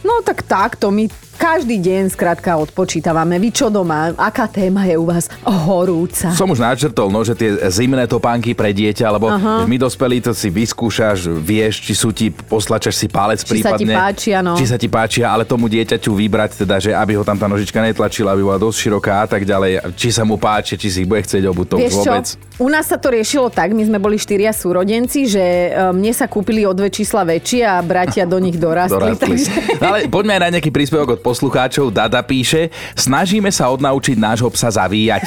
No 0.00 0.22
tak 0.22 0.42
takto, 0.42 0.88
my 0.88 1.10
každý 1.40 1.80
deň 1.80 2.12
skrátka 2.12 2.52
odpočítavame. 2.60 3.40
Vy 3.40 3.48
čo 3.48 3.72
doma? 3.72 4.12
Aká 4.20 4.44
téma 4.44 4.84
je 4.84 5.00
u 5.00 5.08
vás 5.08 5.32
horúca? 5.40 6.36
Som 6.36 6.52
už 6.52 6.60
načrtol, 6.60 7.08
no, 7.08 7.24
že 7.24 7.32
tie 7.32 7.56
zimné 7.72 8.04
topánky 8.04 8.52
pre 8.52 8.76
dieťa, 8.76 9.08
lebo 9.08 9.32
Aha. 9.32 9.64
my 9.64 9.76
dospelí 9.80 10.20
to 10.20 10.36
si 10.36 10.52
vyskúšaš, 10.52 11.32
vieš, 11.40 11.80
či 11.80 11.96
sú 11.96 12.12
ti, 12.12 12.28
poslačaš 12.28 13.00
si 13.00 13.08
palec 13.08 13.40
Či 13.40 13.64
sa 13.64 13.72
ti 13.72 13.88
prípadne. 13.88 13.94
páčia, 13.96 14.44
no. 14.44 14.52
Či 14.52 14.68
sa 14.68 14.76
ti 14.76 14.92
páčia, 14.92 15.32
ale 15.32 15.48
tomu 15.48 15.72
dieťaťu 15.72 16.12
vybrať, 16.12 16.68
teda, 16.68 16.76
že 16.76 16.92
aby 16.92 17.16
ho 17.16 17.24
tam 17.24 17.40
tá 17.40 17.48
nožička 17.48 17.80
netlačila, 17.80 18.36
aby 18.36 18.44
bola 18.44 18.60
dosť 18.60 18.76
široká 18.76 19.24
a 19.24 19.26
tak 19.26 19.48
ďalej. 19.48 19.96
Či 19.96 20.12
sa 20.12 20.28
mu 20.28 20.36
páči, 20.36 20.76
či 20.76 20.92
si 20.92 20.98
ich 21.02 21.08
bude 21.08 21.24
chcieť 21.24 21.48
obuť, 21.48 21.66
to 21.72 21.74
už 21.80 21.82
Vieš 21.88 21.96
vôbec. 22.04 22.26
čo? 22.28 22.36
U 22.60 22.68
nás 22.68 22.84
sa 22.84 23.00
to 23.00 23.08
riešilo 23.08 23.48
tak, 23.48 23.72
my 23.72 23.80
sme 23.88 23.96
boli 23.96 24.20
štyria 24.20 24.52
súrodenci, 24.52 25.24
že 25.24 25.72
e, 25.72 25.96
mne 25.96 26.12
sa 26.12 26.28
kúpili 26.28 26.68
o 26.68 26.76
dve 26.76 26.92
čísla 26.92 27.24
väčšie 27.24 27.64
a 27.64 27.80
bratia 27.80 28.28
do 28.28 28.36
nich 28.36 28.60
dorastli. 28.60 29.16
Dorastli. 29.16 29.40
Takže... 29.40 29.80
No 29.80 29.84
ale 29.88 29.98
poďme 30.12 30.36
aj 30.36 30.42
na 30.44 30.48
nejaký 30.60 30.68
príspevok 30.68 31.16
od 31.16 31.20
poslucháčov 31.30 31.94
Dada 31.94 32.18
píše, 32.26 32.74
snažíme 32.98 33.54
sa 33.54 33.70
odnaučiť 33.70 34.18
nášho 34.18 34.50
psa 34.50 34.74
zavíjať. 34.74 35.22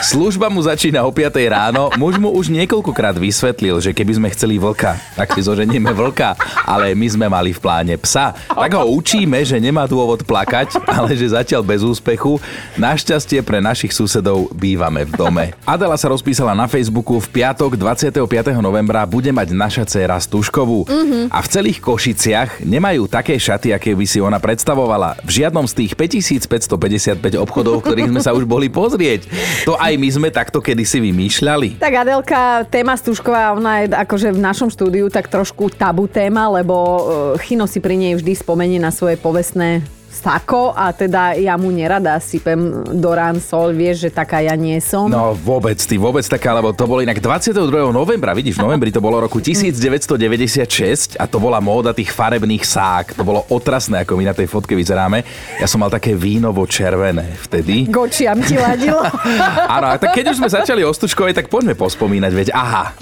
Služba 0.00 0.46
mu 0.46 0.62
začína 0.62 1.02
o 1.02 1.10
5 1.10 1.26
ráno, 1.50 1.90
muž 1.98 2.22
mu 2.22 2.30
už 2.30 2.54
niekoľkokrát 2.54 3.18
vysvetlil, 3.18 3.82
že 3.82 3.90
keby 3.90 4.12
sme 4.14 4.28
chceli 4.30 4.62
vlka, 4.62 4.94
tak 5.18 5.34
si 5.34 5.42
zoženieme 5.42 5.90
vlka, 5.90 6.38
ale 6.62 6.94
my 6.94 7.06
sme 7.10 7.26
mali 7.26 7.50
v 7.50 7.58
pláne 7.58 7.98
psa. 7.98 8.32
Tak 8.46 8.78
ho 8.78 8.94
učíme, 8.94 9.42
že 9.42 9.58
nemá 9.58 9.90
dôvod 9.90 10.22
plakať, 10.22 10.78
ale 10.86 11.18
že 11.18 11.34
zatiaľ 11.34 11.66
bez 11.66 11.82
úspechu. 11.82 12.38
Našťastie 12.78 13.42
pre 13.42 13.58
našich 13.58 13.90
susedov 13.90 14.54
bývame 14.54 15.02
v 15.02 15.12
dome. 15.18 15.44
Adela 15.66 15.98
sa 15.98 16.14
rozpísala 16.14 16.54
na 16.54 16.70
Facebooku, 16.70 17.18
v 17.18 17.42
piatok 17.42 17.74
25. 17.74 18.22
novembra 18.62 19.02
bude 19.02 19.34
mať 19.34 19.50
naša 19.50 19.82
dcéra 19.82 20.16
Stužkovú. 20.22 20.86
Mm-hmm. 20.86 21.34
A 21.34 21.38
v 21.42 21.48
celých 21.50 21.82
Košiciach 21.82 22.62
nemajú 22.62 23.10
také 23.10 23.34
šaty, 23.34 23.74
aké 23.74 23.92
by 23.98 24.06
si 24.06 24.22
ona 24.22 24.38
predstavovala. 24.38 25.18
V 25.26 25.39
žiadnom 25.40 25.64
z 25.64 25.74
tých 25.84 25.92
5555 25.96 27.40
obchodov, 27.40 27.80
ktorých 27.80 28.10
sme 28.12 28.20
sa 28.20 28.36
už 28.36 28.44
boli 28.44 28.68
pozrieť. 28.68 29.24
To 29.64 29.76
aj 29.80 29.96
my 29.96 30.08
sme 30.08 30.28
takto 30.28 30.60
kedysi 30.60 31.00
vymýšľali. 31.00 31.80
Tak 31.80 31.92
Adelka, 32.04 32.68
téma 32.68 32.96
Stužková, 33.00 33.56
ona 33.56 33.84
je 33.84 33.86
akože 33.96 34.36
v 34.36 34.40
našom 34.40 34.68
štúdiu 34.68 35.08
tak 35.08 35.32
trošku 35.32 35.72
tabu 35.72 36.04
téma, 36.04 36.52
lebo 36.52 36.74
e, 36.76 37.00
Chino 37.44 37.64
si 37.64 37.80
pri 37.80 37.96
nej 37.96 38.12
vždy 38.20 38.32
spomenie 38.36 38.76
na 38.76 38.92
svoje 38.92 39.16
povestné 39.16 39.80
sako 40.10 40.74
a 40.74 40.90
teda 40.90 41.38
ja 41.38 41.54
mu 41.54 41.70
nerada 41.70 42.18
sypem 42.18 42.82
do 42.98 43.10
rán 43.14 43.38
sol, 43.38 43.70
vieš, 43.70 44.06
že 44.06 44.10
taká 44.10 44.42
ja 44.42 44.58
nie 44.58 44.76
som. 44.82 45.06
No 45.06 45.32
vôbec, 45.32 45.78
ty 45.78 45.96
vôbec 45.96 46.26
taká, 46.26 46.50
lebo 46.52 46.74
to 46.74 46.84
bolo 46.84 47.00
inak 47.00 47.22
22. 47.22 47.54
novembra, 47.94 48.34
vidíš, 48.34 48.58
v 48.58 48.62
novembri 48.66 48.90
to 48.90 48.98
bolo 48.98 49.22
roku 49.22 49.38
1996 49.38 51.16
a 51.16 51.24
to 51.30 51.38
bola 51.38 51.62
móda 51.62 51.94
tých 51.94 52.10
farebných 52.10 52.66
sák. 52.66 53.14
To 53.14 53.22
bolo 53.22 53.46
otrasné, 53.48 54.02
ako 54.02 54.18
my 54.18 54.24
na 54.28 54.34
tej 54.34 54.50
fotke 54.50 54.74
vyzeráme. 54.74 55.22
Ja 55.62 55.70
som 55.70 55.80
mal 55.80 55.88
také 55.88 56.18
vínovo 56.18 56.66
červené 56.66 57.38
vtedy. 57.46 57.86
Gočiam 57.86 58.42
ti 58.42 58.58
ladilo. 58.58 59.00
Áno, 59.78 59.94
a 59.94 59.96
tak 59.96 60.12
keď 60.12 60.34
už 60.34 60.42
sme 60.42 60.50
začali 60.50 60.82
o 60.82 60.92
tak 61.30 61.48
poďme 61.48 61.78
pospomínať, 61.78 62.32
veď 62.34 62.48
aha. 62.52 62.92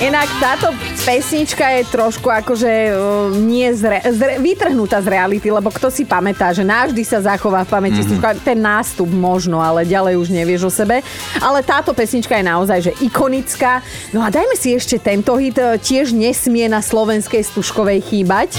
Inak 0.00 0.32
táto 0.40 0.72
pesnička 1.04 1.76
je 1.76 1.84
trošku 1.92 2.32
akože 2.32 2.72
uh, 2.88 3.36
nie 3.36 3.68
zre, 3.76 4.00
zre, 4.08 4.40
vytrhnutá 4.40 4.96
z 5.04 5.12
reality, 5.12 5.52
lebo 5.52 5.68
kto 5.68 5.92
si 5.92 6.08
pamätá, 6.08 6.56
že 6.56 6.64
navždy 6.64 7.04
sa 7.04 7.20
zachová 7.20 7.68
v 7.68 7.72
pamäti 7.76 8.00
mm-hmm. 8.00 8.40
ten 8.40 8.56
nástup 8.64 9.12
možno, 9.12 9.60
ale 9.60 9.84
ďalej 9.84 10.16
už 10.16 10.32
nevieš 10.32 10.62
o 10.64 10.72
sebe. 10.72 11.04
Ale 11.36 11.60
táto 11.60 11.92
pesnička 11.92 12.32
je 12.32 12.48
naozaj 12.48 12.78
že 12.80 12.92
ikonická. 13.04 13.84
No 14.16 14.24
a 14.24 14.32
dajme 14.32 14.56
si 14.56 14.72
ešte 14.72 14.96
tento 14.96 15.36
hit, 15.36 15.60
uh, 15.60 15.76
tiež 15.76 16.16
nesmie 16.16 16.64
na 16.64 16.80
slovenskej 16.80 17.44
stužkovej 17.44 18.00
chýbať. 18.00 18.56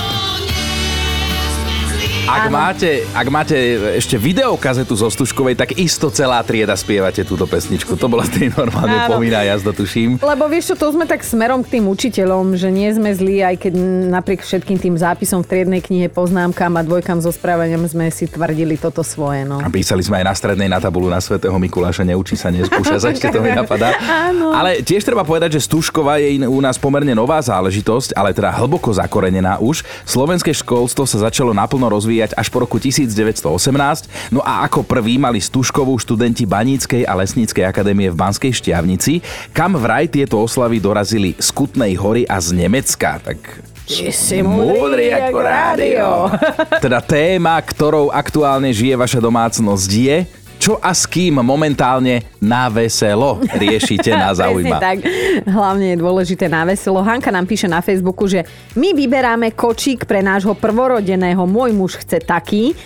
Ak 2.31 2.47
máte, 2.47 3.03
ak 3.11 3.27
máte 3.27 3.59
ešte 3.99 4.15
videokazetu 4.15 4.95
zo 4.95 5.11
Stužkovej, 5.11 5.59
tak 5.59 5.75
isto 5.75 6.07
celá 6.07 6.39
trieda 6.47 6.79
spievate 6.79 7.27
túto 7.27 7.43
pesničku. 7.43 7.99
To 7.99 8.07
bola 8.07 8.23
tej 8.23 8.55
normálne 8.55 9.03
Áno. 9.03 9.19
povinná 9.19 9.43
jazda, 9.43 9.75
tuším. 9.75 10.15
Lebo 10.23 10.47
vieš 10.47 10.71
čo, 10.71 10.75
to 10.79 10.95
sme 10.95 11.03
tak 11.03 11.27
smerom 11.27 11.59
k 11.59 11.75
tým 11.75 11.91
učiteľom, 11.91 12.55
že 12.55 12.71
nie 12.71 12.87
sme 12.95 13.11
zlí, 13.11 13.43
aj 13.43 13.67
keď 13.67 13.73
napriek 14.15 14.47
všetkým 14.47 14.79
tým 14.79 14.95
zápisom 14.95 15.43
v 15.43 15.47
triednej 15.51 15.83
knihe, 15.83 16.07
poznámkam 16.07 16.71
a 16.79 16.87
dvojkam 16.87 17.19
so 17.19 17.35
správaniam 17.35 17.83
sme 17.83 18.07
si 18.15 18.31
tvrdili 18.31 18.79
toto 18.79 19.03
svoje. 19.03 19.43
No. 19.43 19.59
A 19.59 19.67
písali 19.67 19.99
sme 19.99 20.23
aj 20.23 20.31
na 20.31 20.33
strednej 20.39 20.71
na 20.71 20.79
tabulu 20.79 21.11
na 21.11 21.19
svätého 21.19 21.59
Mikuláša, 21.59 22.07
neučí 22.07 22.39
sa, 22.39 22.47
neskúša 22.47 22.95
sa, 23.03 23.11
ešte 23.11 23.27
to 23.27 23.43
mi 23.43 23.51
napadá. 23.51 23.91
Áno. 24.07 24.55
Ale 24.55 24.79
tiež 24.79 25.03
treba 25.03 25.27
povedať, 25.27 25.59
že 25.59 25.67
Stužková 25.67 26.15
je 26.23 26.47
u 26.47 26.59
nás 26.63 26.79
pomerne 26.79 27.11
nová 27.11 27.43
záležitosť, 27.43 28.15
ale 28.15 28.31
teda 28.31 28.55
hlboko 28.55 28.87
zakorenená 28.95 29.59
už. 29.59 29.83
Slovenské 30.07 30.55
školstvo 30.55 31.03
sa 31.03 31.27
začalo 31.27 31.51
naplno 31.51 31.91
rozvíjať 31.91 32.20
až 32.37 32.47
po 32.53 32.61
roku 32.61 32.77
1918. 32.77 34.29
No 34.29 34.45
a 34.45 34.61
ako 34.69 34.85
prvý 34.85 35.17
mali 35.17 35.41
Stužkovú 35.41 35.97
študenti 35.97 36.45
Baníckej 36.45 37.09
a 37.09 37.17
Lesníckej 37.17 37.65
akadémie 37.65 38.13
v 38.13 38.19
Banskej 38.21 38.53
Štiavnici, 38.53 39.25
kam 39.49 39.73
vraj 39.73 40.05
tieto 40.05 40.37
oslavy 40.37 40.77
dorazili 40.77 41.33
z 41.41 41.49
Kutnej 41.49 41.97
hory 41.97 42.29
a 42.29 42.37
z 42.37 42.53
Nemecka. 42.53 43.17
Tak 43.17 43.71
si 43.91 44.39
Múdry 44.39 45.11
ako 45.11 45.37
rádio. 45.41 46.07
Teda 46.79 47.03
téma, 47.03 47.59
ktorou 47.59 48.13
aktuálne 48.13 48.71
žije 48.71 48.95
vaša 48.95 49.19
domácnosť 49.19 49.91
je 49.91 50.17
čo 50.61 50.77
a 50.77 50.93
s 50.93 51.09
kým 51.09 51.41
momentálne 51.41 52.21
na 52.37 52.69
veselo 52.69 53.41
riešite 53.57 54.13
na 54.13 54.29
zaujíma. 54.39 54.77
Tak. 54.77 54.97
Hlavne 55.49 55.97
je 55.97 55.97
dôležité 55.97 56.45
na 56.45 56.61
veselo. 56.69 57.01
Hanka 57.01 57.33
nám 57.33 57.49
píše 57.49 57.65
na 57.65 57.81
Facebooku, 57.81 58.29
že 58.29 58.45
my 58.77 58.93
vyberáme 58.93 59.57
kočík 59.57 60.05
pre 60.05 60.21
nášho 60.21 60.53
prvorodeného. 60.53 61.49
Môj 61.49 61.73
muž 61.73 61.97
chce 62.05 62.21
taký 62.21 62.77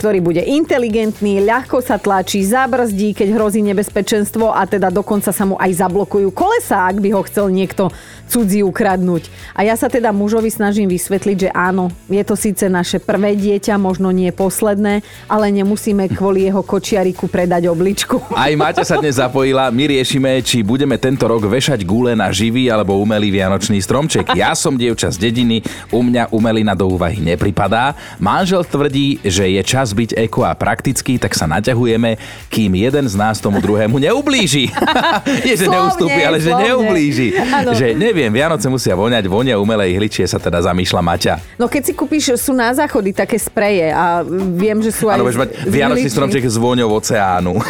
ktorý 0.00 0.24
bude 0.24 0.40
inteligentný, 0.40 1.44
ľahko 1.44 1.84
sa 1.84 2.00
tlačí, 2.00 2.40
zabrzdí, 2.40 3.12
keď 3.12 3.36
hrozí 3.36 3.60
nebezpečenstvo 3.60 4.48
a 4.48 4.64
teda 4.64 4.88
dokonca 4.88 5.28
sa 5.28 5.44
mu 5.44 5.60
aj 5.60 5.76
zablokujú 5.76 6.32
kolesa, 6.32 6.88
ak 6.88 7.04
by 7.04 7.12
ho 7.12 7.20
chcel 7.28 7.52
niekto 7.52 7.92
cudzí 8.30 8.62
ukradnúť. 8.62 9.26
A 9.58 9.66
ja 9.66 9.74
sa 9.74 9.90
teda 9.90 10.14
mužovi 10.14 10.46
snažím 10.54 10.86
vysvetliť, 10.86 11.36
že 11.36 11.50
áno, 11.50 11.90
je 12.06 12.22
to 12.22 12.38
síce 12.38 12.62
naše 12.70 13.02
prvé 13.02 13.34
dieťa, 13.34 13.74
možno 13.74 14.14
nie 14.14 14.30
posledné, 14.30 15.02
ale 15.26 15.50
nemusíme 15.50 16.06
kvôli 16.14 16.46
jeho 16.46 16.62
kočiariku 16.62 17.26
predať 17.26 17.66
obličku. 17.66 18.22
Aj 18.30 18.54
Maťa 18.54 18.86
sa 18.86 19.02
dnes 19.02 19.18
zapojila, 19.18 19.66
my 19.74 19.98
riešime, 19.98 20.38
či 20.46 20.62
budeme 20.62 20.94
tento 20.94 21.26
rok 21.26 21.42
vešať 21.42 21.82
gule 21.82 22.14
na 22.14 22.30
živý 22.30 22.70
alebo 22.70 22.94
umelý 23.02 23.34
vianočný 23.34 23.82
stromček. 23.82 24.30
Ja 24.38 24.54
som 24.54 24.78
dievča 24.78 25.10
z 25.10 25.18
dediny, 25.18 25.66
u 25.90 26.06
mňa 26.06 26.30
umelina 26.30 26.78
do 26.78 26.86
úvahy 26.86 27.18
nepripadá. 27.18 27.98
Manžel 28.22 28.62
tvrdí, 28.62 29.18
že 29.26 29.50
je 29.50 29.62
čas 29.66 29.90
byť 29.90 30.14
eko 30.30 30.46
a 30.46 30.54
praktický, 30.54 31.18
tak 31.18 31.34
sa 31.34 31.50
naťahujeme, 31.50 32.14
kým 32.46 32.70
jeden 32.78 33.06
z 33.10 33.14
nás 33.18 33.42
tomu 33.42 33.58
druhému 33.58 33.98
neublíži. 33.98 34.70
Nie, 35.46 35.58
že 35.58 35.66
neustúpi, 35.66 36.20
ale 36.22 36.38
že 36.38 36.52
neublíži. 36.54 37.34
Že 37.74 37.86
neviem, 38.20 38.36
Vianoce 38.36 38.68
musia 38.68 38.92
voňať, 38.92 39.24
vonia 39.32 39.56
umelej 39.56 39.96
ihličie 39.96 40.28
sa 40.28 40.36
teda 40.36 40.60
zamýšľa 40.60 41.00
Maťa. 41.00 41.34
No 41.56 41.72
keď 41.72 41.82
si 41.88 41.92
kúpiš, 41.96 42.36
sú 42.36 42.52
na 42.52 42.68
záchody 42.76 43.16
také 43.16 43.40
spreje 43.40 43.88
a 43.88 44.20
viem, 44.52 44.76
že 44.84 44.92
sú 44.92 45.08
aj... 45.08 45.16
Áno, 45.16 45.24
budeš 45.24 45.40
mať 45.40 45.50
Vianočný 45.64 46.10
stromček 46.12 46.44
s 46.44 46.60
vôňou 46.60 46.92
oceánu. 46.92 47.56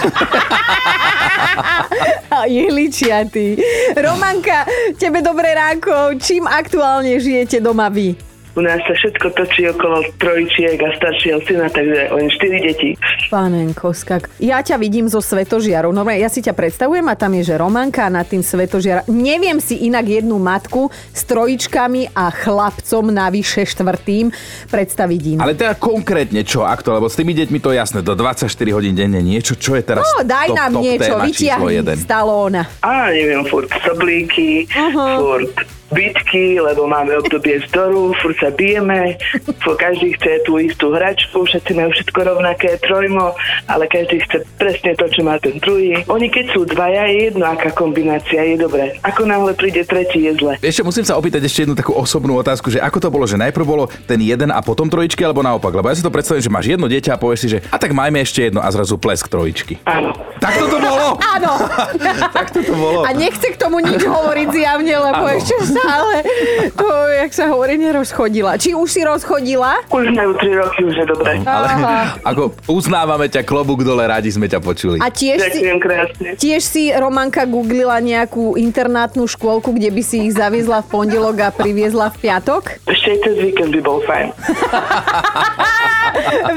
A 2.30 2.46
ihličiatý. 2.46 3.58
Romanka, 3.98 4.62
tebe 4.94 5.18
dobré 5.18 5.50
ránko. 5.50 6.14
Čím 6.14 6.46
aktuálne 6.46 7.18
žijete 7.18 7.58
doma 7.58 7.90
vy? 7.90 8.29
U 8.58 8.60
nás 8.66 8.82
sa 8.82 8.94
všetko 8.98 9.30
točí 9.30 9.62
okolo 9.70 10.02
trojčiek 10.18 10.74
a 10.82 10.90
staršieho 10.98 11.38
syna, 11.46 11.70
takže 11.70 12.10
len 12.10 12.26
4 12.26 12.66
deti. 12.66 12.90
Panenko, 13.30 13.94
skak. 13.94 14.26
Ja 14.42 14.58
ťa 14.58 14.74
vidím 14.82 15.06
zo 15.06 15.22
Svetožiarov. 15.22 15.94
No, 15.94 16.02
ja 16.10 16.26
si 16.26 16.42
ťa 16.42 16.50
predstavujem 16.58 17.06
a 17.06 17.14
tam 17.14 17.38
je, 17.38 17.46
že 17.46 17.54
Romanka 17.54 18.06
a 18.06 18.10
nad 18.10 18.26
tým 18.26 18.42
Svetožiara. 18.42 19.06
Neviem 19.06 19.62
si 19.62 19.86
inak 19.86 20.02
jednu 20.02 20.42
matku 20.42 20.90
s 21.14 21.22
trojičkami 21.30 22.10
a 22.10 22.34
chlapcom 22.34 23.06
navyše 23.14 23.62
štvrtým 23.70 24.34
predstaviť 24.66 25.20
inak. 25.38 25.44
Ale 25.46 25.54
teda 25.54 25.74
konkrétne 25.78 26.42
čo 26.42 26.66
akto, 26.66 26.90
lebo 26.90 27.06
s 27.06 27.14
tými 27.14 27.30
deťmi 27.30 27.58
to 27.62 27.70
je 27.70 27.78
jasné, 27.78 28.02
do 28.02 28.18
24 28.18 28.50
hodín 28.74 28.98
denne 28.98 29.22
niečo, 29.22 29.54
čo 29.54 29.78
je 29.78 29.82
teraz 29.86 30.02
No, 30.02 30.26
daj 30.26 30.48
top, 30.50 30.58
nám 30.58 30.70
top 30.74 30.82
niečo, 30.82 31.02
téma 31.06 31.24
číslo 31.30 31.66
vytiahni 31.70 31.78
jeden. 31.78 31.96
Stallona. 32.02 32.62
A 32.82 33.14
neviem, 33.14 33.42
furt 33.46 33.70
soblíky, 33.86 34.66
Aha. 34.74 35.22
furt 35.22 35.79
bitky, 35.90 36.58
lebo 36.62 36.86
máme 36.86 37.18
obdobie 37.18 37.60
vzdoru, 37.66 38.14
furt 38.22 38.38
sa 38.38 38.50
bijeme, 38.54 39.18
furt 39.62 39.78
každý 39.78 40.14
chce 40.18 40.42
tú 40.46 40.58
istú 40.62 40.94
hračku, 40.94 41.44
všetci 41.44 41.72
majú 41.74 41.90
všetko 41.94 42.18
rovnaké, 42.24 42.78
trojmo, 42.82 43.34
ale 43.66 43.90
každý 43.90 44.22
chce 44.24 44.46
presne 44.56 44.94
to, 44.96 45.06
čo 45.10 45.20
má 45.26 45.36
ten 45.42 45.58
druhý. 45.58 46.02
Oni 46.06 46.30
keď 46.30 46.54
sú 46.54 46.62
dvaja, 46.64 47.10
je 47.10 47.30
jedno, 47.30 47.44
aká 47.46 47.74
kombinácia 47.74 48.42
je 48.44 48.56
dobré. 48.56 48.96
Ako 49.02 49.26
náhle 49.26 49.52
príde 49.58 49.82
tretí, 49.82 50.30
je 50.30 50.38
zle. 50.38 50.54
Ešte 50.62 50.86
musím 50.86 51.04
sa 51.04 51.18
opýtať 51.18 51.42
ešte 51.44 51.66
jednu 51.66 51.74
takú 51.74 51.92
osobnú 51.94 52.38
otázku, 52.38 52.70
že 52.70 52.78
ako 52.78 52.98
to 53.02 53.08
bolo, 53.10 53.24
že 53.26 53.40
najprv 53.40 53.64
bolo 53.66 53.84
ten 54.06 54.22
jeden 54.22 54.54
a 54.54 54.62
potom 54.62 54.86
trojičky, 54.86 55.26
alebo 55.26 55.42
naopak? 55.42 55.74
Lebo 55.74 55.90
ja 55.90 55.96
si 55.98 56.04
to 56.06 56.12
predstavím, 56.12 56.42
že 56.42 56.52
máš 56.52 56.66
jedno 56.70 56.86
dieťa 56.86 57.16
a 57.16 57.20
povieš 57.20 57.40
si, 57.42 57.48
že 57.56 57.58
a 57.68 57.76
tak 57.76 57.90
majme 57.90 58.22
ešte 58.22 58.48
jedno 58.48 58.62
a 58.62 58.68
zrazu 58.70 58.94
plesk 58.96 59.26
trojičky. 59.26 59.82
Áno. 59.84 60.14
Tak 60.40 60.56
to 60.56 60.78
bolo! 60.80 61.20
Áno. 61.20 61.52
tak 62.36 62.48
to 62.54 62.60
bolo. 62.72 63.04
A 63.04 63.12
nechce 63.12 63.52
k 63.52 63.56
tomu 63.60 63.84
nič 63.84 64.00
hovoriť 64.00 64.48
zjavne, 64.48 64.94
lebo 64.96 65.24
Áno. 65.28 65.36
ešte 65.36 65.54
stále 65.84 66.16
to, 66.76 66.86
jak 67.08 67.32
sa 67.32 67.44
hovorí, 67.48 67.80
nerozchodila. 67.80 68.60
Či 68.60 68.76
už 68.76 68.88
si 68.88 69.00
rozchodila? 69.00 69.80
Už 69.88 70.12
majú 70.12 70.36
3 70.36 70.60
roky, 70.60 70.80
už 70.84 70.96
je 71.00 71.06
dobré. 71.08 71.40
Ale 71.44 71.68
ako 72.24 72.52
uznávame 72.68 73.32
ťa, 73.32 73.42
klobúk 73.42 73.82
dole, 73.82 74.04
radi 74.04 74.28
sme 74.28 74.46
ťa 74.46 74.60
počuli. 74.60 75.00
A 75.00 75.08
tiež 75.08 75.40
si, 75.50 75.60
krásne. 75.80 76.28
tiež 76.36 76.62
si 76.62 76.92
Romanka 76.92 77.48
googlila 77.48 77.98
nejakú 77.98 78.54
internátnu 78.60 79.24
škôlku, 79.24 79.72
kde 79.72 79.90
by 79.90 80.02
si 80.04 80.28
ich 80.28 80.36
zaviezla 80.36 80.84
v 80.84 80.88
pondelok 80.92 81.36
a 81.40 81.48
priviezla 81.50 82.12
v 82.12 82.16
piatok? 82.28 82.84
Ešte 82.84 83.10
cez 83.24 83.36
víkend 83.40 83.72
by 83.74 83.80
bol 83.80 83.98
fajn. 84.04 84.28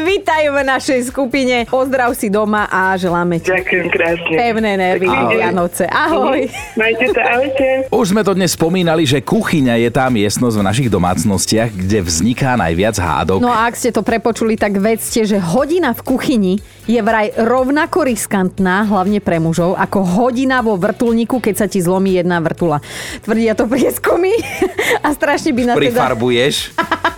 Vítajú 0.04 0.50
v 0.56 0.62
našej 0.66 1.00
skupine. 1.14 1.66
Pozdrav 1.70 2.16
si 2.18 2.28
doma 2.32 2.66
a 2.72 2.96
želáme 2.98 3.38
ti 3.38 3.54
Ďakujem 3.54 3.88
krásne. 3.92 4.36
pevné 4.36 4.72
nervy 4.80 5.08
Ahoj. 5.10 5.30
Vianoce. 5.36 5.84
Ahoj. 5.88 6.42
Majte 6.80 7.06
sa, 7.14 7.22
ahojte. 7.38 7.68
Už 7.94 8.06
sme 8.16 8.22
to 8.26 8.34
dnes 8.34 8.56
spomínali, 8.56 9.04
že 9.06 9.13
že 9.14 9.22
kuchyňa 9.22 9.78
je 9.78 9.90
tá 9.94 10.10
miestnosť 10.10 10.56
v 10.58 10.66
našich 10.66 10.90
domácnostiach, 10.90 11.70
kde 11.70 12.02
vzniká 12.02 12.58
najviac 12.58 12.98
hádok. 12.98 13.46
No 13.46 13.54
a 13.54 13.70
ak 13.70 13.78
ste 13.78 13.94
to 13.94 14.02
prepočuli, 14.02 14.58
tak 14.58 14.82
vedzte, 14.82 15.22
že 15.22 15.38
hodina 15.38 15.94
v 15.94 16.02
kuchyni 16.02 16.54
je 16.90 16.98
vraj 16.98 17.30
rovnako 17.38 18.10
riskantná, 18.10 18.90
hlavne 18.90 19.22
pre 19.22 19.38
mužov, 19.38 19.78
ako 19.78 20.02
hodina 20.02 20.66
vo 20.66 20.82
vrtulníku, 20.82 21.38
keď 21.38 21.56
sa 21.62 21.68
ti 21.70 21.78
zlomí 21.78 22.18
jedna 22.18 22.42
vrtula. 22.42 22.82
Tvrdia 23.22 23.54
to 23.54 23.70
prieskumy 23.70 24.34
a 25.06 25.14
strašne 25.14 25.54
by 25.54 25.62
nás 25.62 25.78
teda... 25.78 25.94
Prifarbuješ? 25.94 26.74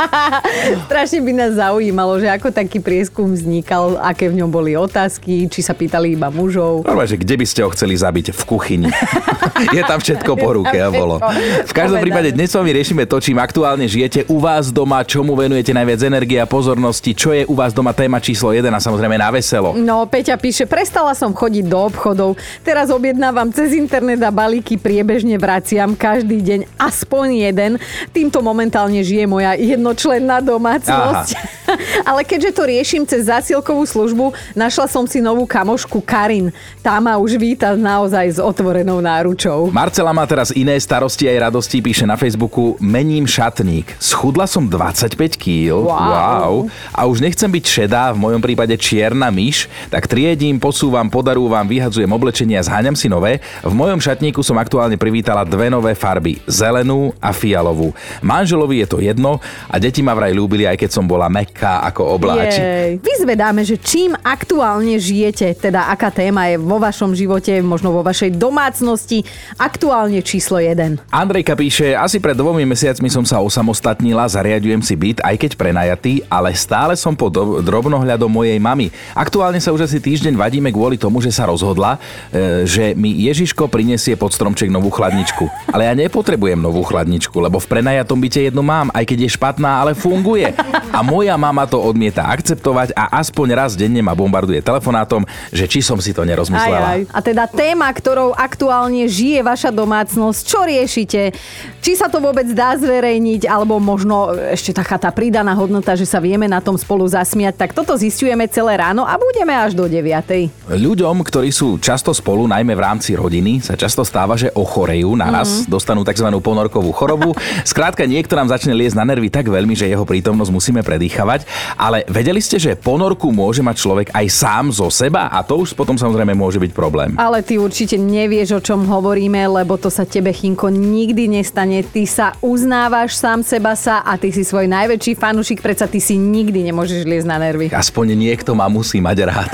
Strašne 0.91 1.19
by 1.23 1.31
nás 1.31 1.51
zaujímalo, 1.55 2.19
že 2.19 2.27
ako 2.27 2.51
taký 2.51 2.83
prieskum 2.83 3.31
vznikal, 3.31 3.97
aké 4.03 4.27
v 4.27 4.43
ňom 4.43 4.49
boli 4.51 4.75
otázky, 4.75 5.47
či 5.47 5.63
sa 5.63 5.71
pýtali 5.71 6.19
iba 6.19 6.27
mužov. 6.27 6.83
Normálne, 6.83 7.15
že 7.15 7.19
kde 7.19 7.35
by 7.39 7.45
ste 7.47 7.63
ho 7.63 7.69
chceli 7.71 7.95
zabiť? 7.95 8.35
V 8.35 8.43
kuchyni. 8.43 8.91
je 9.77 9.83
tam 9.87 9.99
všetko 10.03 10.31
po 10.35 10.49
ruke 10.59 10.75
a 10.75 10.91
bolo. 10.91 11.23
V 11.65 11.71
každom 11.85 12.01
prípade 12.01 12.29
dnes 12.33 12.49
s 12.49 12.57
vami 12.57 12.73
riešime 12.73 13.05
to, 13.05 13.21
čím 13.21 13.37
aktuálne 13.37 13.85
žijete 13.85 14.25
u 14.25 14.41
vás 14.41 14.73
doma, 14.73 15.05
čomu 15.05 15.37
venujete 15.37 15.69
najviac 15.69 16.01
energie 16.01 16.41
a 16.41 16.49
pozornosti, 16.49 17.13
čo 17.13 17.29
je 17.29 17.45
u 17.45 17.53
vás 17.53 17.77
doma 17.77 17.93
téma 17.93 18.17
číslo 18.17 18.49
1 18.49 18.65
a 18.73 18.81
samozrejme 18.81 19.13
na 19.21 19.29
veselo. 19.29 19.77
No, 19.77 20.01
Peťa 20.09 20.33
píše, 20.41 20.65
prestala 20.65 21.13
som 21.13 21.29
chodiť 21.29 21.69
do 21.69 21.77
obchodov, 21.77 22.41
teraz 22.65 22.89
objednávam 22.89 23.53
cez 23.53 23.77
internet 23.77 24.17
a 24.25 24.33
balíky 24.33 24.81
priebežne 24.81 25.37
vraciam 25.37 25.93
každý 25.93 26.41
deň 26.41 26.59
aspoň 26.81 27.27
jeden. 27.53 27.71
Týmto 28.09 28.41
momentálne 28.41 29.05
žije 29.05 29.29
moja 29.29 29.53
jednočlenná 29.53 30.41
domácnosť. 30.41 31.37
Ale 32.09 32.21
keďže 32.25 32.51
to 32.53 32.63
riešim 32.65 33.03
cez 33.05 33.29
zásielkovú 33.29 33.85
službu, 33.85 34.33
našla 34.57 34.89
som 34.89 35.05
si 35.05 35.21
novú 35.21 35.45
kamošku 35.45 36.01
Karin. 36.01 36.49
Tá 36.81 36.97
ma 37.01 37.17
už 37.17 37.37
víta 37.37 37.73
naozaj 37.77 38.37
s 38.37 38.39
otvorenou 38.41 39.01
náručou. 39.01 39.69
Marcela 39.69 40.13
má 40.13 40.25
teraz 40.29 40.53
iné 40.53 40.77
starosti 40.77 41.25
aj 41.29 41.49
radosti, 41.49 41.74
píše 41.81 42.05
na 42.05 42.19
Facebooku 42.19 42.77
Mením 42.83 43.25
šatník. 43.27 43.95
Schudla 43.97 44.45
som 44.45 44.67
25 44.69 45.17
kg. 45.39 45.81
Wow. 45.81 45.89
wow. 45.89 46.53
A 46.93 47.07
už 47.07 47.23
nechcem 47.23 47.47
byť 47.47 47.65
šedá, 47.65 48.11
v 48.13 48.21
mojom 48.21 48.41
prípade 48.43 48.75
čierna 48.77 49.31
myš, 49.33 49.71
tak 49.89 50.05
triedím, 50.05 50.59
posúvam, 50.59 51.07
podarúvam, 51.09 51.65
vyhadzujem 51.65 52.11
oblečenia, 52.11 52.61
zháňam 52.61 52.93
si 52.93 53.09
nové. 53.09 53.41
V 53.65 53.73
mojom 53.73 53.97
šatníku 53.97 54.45
som 54.45 54.59
aktuálne 54.61 54.99
privítala 54.99 55.41
dve 55.41 55.73
nové 55.73 55.97
farby. 55.97 56.37
Zelenú 56.45 57.15
a 57.17 57.33
fialovú. 57.33 57.91
Manželovi 58.21 58.85
je 58.85 58.87
to 58.87 58.97
jedno 59.01 59.41
a 59.67 59.75
deti 59.81 60.05
ma 60.05 60.13
vraj 60.13 60.35
ľúbili, 60.35 60.69
aj 60.69 60.77
keď 60.79 60.89
som 60.91 61.05
bola 61.09 61.31
mekká 61.31 61.81
ako 61.89 62.19
obláčik. 62.19 62.61
Jej. 62.61 62.91
Vyzvedáme, 63.01 63.65
že 63.65 63.81
čím 63.81 64.13
aktuálne 64.21 65.01
žijete, 65.01 65.49
teda 65.57 65.89
aká 65.89 66.13
téma 66.13 66.51
je 66.53 66.61
vo 66.61 66.77
vašom 66.77 67.17
živote, 67.17 67.57
možno 67.65 67.95
vo 67.95 68.05
vašej 68.05 68.37
domácnosti, 68.37 69.25
aktuálne 69.57 70.21
číslo 70.21 70.61
1. 70.61 71.09
Andrejka 71.09 71.57
píše, 71.65 71.97
asi 71.97 72.21
pred 72.21 72.37
dvomi 72.37 72.61
mesiacmi 72.61 73.09
som 73.09 73.25
sa 73.25 73.41
osamostatnila, 73.41 74.29
zariadujem 74.29 74.85
si 74.85 74.93
byt, 74.93 75.17
aj 75.25 75.33
keď 75.33 75.51
prenajatý, 75.57 76.21
ale 76.29 76.53
stále 76.53 76.93
som 76.93 77.17
pod 77.17 77.33
do- 77.33 77.57
drobnohľadom 77.65 78.29
mojej 78.29 78.61
mamy. 78.61 78.93
Aktuálne 79.17 79.57
sa 79.57 79.73
už 79.73 79.89
asi 79.89 79.97
týždeň 79.97 80.37
vadíme 80.37 80.69
kvôli 80.69 81.01
tomu, 81.01 81.25
že 81.25 81.33
sa 81.33 81.49
rozhodla, 81.49 81.97
e, 82.29 82.69
že 82.69 82.93
mi 82.93 83.17
Ježiško 83.17 83.65
prinesie 83.65 84.13
pod 84.13 84.29
stromček 84.29 84.69
novú 84.69 84.93
chladničku. 84.93 85.49
Ale 85.73 85.89
ja 85.89 85.97
nepotrebujem 85.97 86.61
novú 86.61 86.85
chladničku, 86.85 87.33
lebo 87.41 87.57
v 87.57 87.65
prenajatom 87.65 88.21
byte 88.21 88.45
jednu 88.45 88.61
mám, 88.61 88.93
aj 88.93 89.01
keď 89.09 89.25
je 89.25 89.29
špatná, 89.33 89.81
ale 89.81 89.97
funguje. 89.97 90.53
A 90.93 91.01
moja 91.01 91.33
mama 91.33 91.65
to 91.65 91.81
odmieta 91.81 92.29
akceptovať 92.29 92.93
a 92.93 93.25
aspoň 93.25 93.47
raz 93.57 93.73
denne 93.73 94.05
ma 94.05 94.13
bombarduje 94.13 94.61
telefonátom, 94.61 95.25
že 95.49 95.65
či 95.65 95.81
som 95.81 95.97
si 95.97 96.13
to 96.13 96.21
nerozmyslela. 96.21 96.77
Aj, 96.77 96.93
aj. 96.93 97.01
A 97.09 97.19
teda 97.25 97.49
téma, 97.49 97.89
ktorou 97.89 98.37
aktuálne 98.37 99.09
žije 99.09 99.41
vaša 99.41 99.73
domácnosť, 99.73 100.41
čo 100.45 100.61
riešite? 100.61 101.33
Či 101.79 101.97
sa 101.97 102.09
to 102.09 102.17
vôbec 102.17 102.49
dá 102.53 102.73
zverejniť, 102.77 103.45
alebo 103.45 103.77
možno 103.77 104.33
ešte 104.33 104.73
taká 104.73 104.97
tá 104.97 105.09
pridaná 105.13 105.53
hodnota, 105.53 105.93
že 105.93 106.09
sa 106.09 106.17
vieme 106.17 106.49
na 106.49 106.57
tom 106.61 106.77
spolu 106.77 107.05
zasmiať, 107.05 107.55
tak 107.61 107.71
toto 107.77 107.93
zistujeme 107.93 108.49
celé 108.49 108.77
ráno 108.81 109.05
a 109.05 109.13
budeme 109.21 109.53
až 109.53 109.77
do 109.77 109.85
9. 109.85 110.71
Ľuďom, 110.71 111.15
ktorí 111.21 111.53
sú 111.53 111.77
často 111.77 112.09
spolu, 112.09 112.49
najmä 112.49 112.73
v 112.73 112.81
rámci 112.81 113.13
rodiny, 113.13 113.61
sa 113.61 113.77
často 113.77 114.01
stáva, 114.01 114.33
že 114.33 114.49
ochorejú 114.53 115.13
naraz, 115.13 115.65
mm. 115.65 115.69
dostanú 115.69 116.01
tzv. 116.01 116.27
ponorkovú 116.41 116.89
chorobu. 116.89 117.37
Skrátka, 117.61 118.09
niekto 118.09 118.33
nám 118.33 118.49
začne 118.49 118.73
liesť 118.73 118.97
na 118.97 119.05
nervy 119.05 119.29
tak 119.29 119.45
veľmi, 119.45 119.77
že 119.77 119.89
jeho 119.89 120.05
prítomnosť 120.05 120.51
musíme 120.51 120.81
predýchavať. 120.81 121.45
Ale 121.77 122.05
vedeli 122.09 122.41
ste, 122.41 122.57
že 122.57 122.77
ponorku 122.79 123.29
môže 123.29 123.61
mať 123.61 123.75
človek 123.77 124.07
aj 124.13 124.25
sám 124.31 124.65
zo 124.73 124.87
seba 124.89 125.29
a 125.29 125.45
to 125.45 125.61
už 125.61 125.77
potom 125.77 125.97
samozrejme 125.99 126.33
môže 126.33 126.57
byť 126.57 126.71
problém. 126.73 127.13
Ale 127.19 127.45
ty 127.45 127.61
určite 127.61 127.99
nevieš, 127.99 128.57
o 128.57 128.63
čom 128.63 128.87
hovoríme, 128.89 129.37
lebo 129.49 129.77
to 129.77 129.93
sa 129.93 130.07
tebe, 130.07 130.31
Chinko, 130.31 130.69
nikdy 130.69 131.27
nestane. 131.35 131.83
Ty 131.83 132.03
sa 132.07 132.27
uznávaš 132.39 133.19
sám 133.19 133.43
seba 133.43 133.75
sa 133.75 133.99
a 133.99 134.15
ty 134.15 134.31
si 134.31 134.47
svoj 134.47 134.71
najväčší 134.71 135.19
fanúšik, 135.19 135.59
predsa 135.59 135.85
ty 135.85 135.99
si 135.99 136.15
nikdy 136.15 136.71
nemôžeš 136.71 137.03
liesť 137.03 137.27
na 137.27 137.37
nervy. 137.37 137.67
Aspoň 137.75 138.15
niekto 138.15 138.55
ma 138.55 138.71
musí 138.71 139.03
mať 139.03 139.17
rád. 139.27 139.49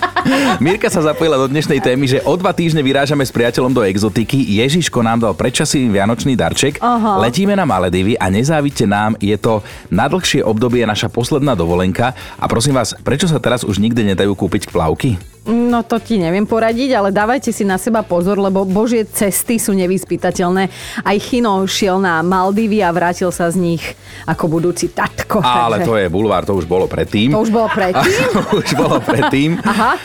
Mirka 0.64 0.90
sa 0.90 1.02
zapojila 1.02 1.38
do 1.38 1.46
dnešnej 1.46 1.78
témy, 1.78 2.10
že 2.10 2.18
o 2.26 2.34
dva 2.34 2.50
týždne 2.50 2.82
vyrážame 2.82 3.22
s 3.22 3.30
priateľom 3.30 3.70
do 3.70 3.86
exotiky. 3.86 4.38
Ježiško 4.58 4.98
nám 5.00 5.22
dal 5.22 5.34
predčasný 5.38 5.86
vianočný 5.88 6.34
darček. 6.34 6.82
Aha. 6.82 7.22
Letíme 7.22 7.54
na 7.54 7.62
Maledivy 7.62 8.18
a 8.18 8.26
nezávidte 8.26 8.84
nám, 8.84 9.14
je 9.22 9.34
to 9.38 9.62
na 9.88 10.10
dlhšie 10.10 10.42
obdobie 10.42 10.82
naša 10.82 11.06
posledná 11.06 11.54
dovolenka. 11.54 12.12
A 12.36 12.44
prosím 12.50 12.74
vás, 12.74 12.92
prečo 13.06 13.30
sa 13.30 13.38
teraz 13.38 13.62
už 13.62 13.78
nikde 13.78 14.02
nedajú 14.02 14.34
kúpiť 14.34 14.68
plavky? 14.68 15.31
No 15.42 15.82
to 15.82 15.98
ti 15.98 16.22
neviem 16.22 16.46
poradiť, 16.46 16.94
ale 16.94 17.10
dávajte 17.10 17.50
si 17.50 17.66
na 17.66 17.74
seba 17.74 18.00
pozor, 18.00 18.38
lebo 18.38 18.62
božie 18.62 19.02
cesty 19.02 19.58
sú 19.58 19.74
nevyspytateľné. 19.74 20.70
Aj 21.02 21.16
Chino 21.18 21.66
šiel 21.66 21.98
na 21.98 22.22
Maldivy 22.22 22.78
a 22.78 22.94
vrátil 22.94 23.26
sa 23.28 23.50
z 23.50 23.58
nich 23.58 23.82
ako 24.22 24.46
budúci 24.48 24.86
tatko. 24.88 25.42
Ale 25.42 25.82
takže- 25.82 25.88
to 25.88 25.94
je 25.98 26.06
bulvár, 26.06 26.46
to 26.46 26.54
už 26.54 26.62
bolo 26.64 26.86
predtým. 26.86 27.34
To 27.34 27.42
už 27.42 27.50
bolo 27.50 27.66
predtým? 27.66 28.22
už 28.62 28.70
bolo 28.78 28.96
predtým. 29.02 29.50
Aha. 29.66 29.98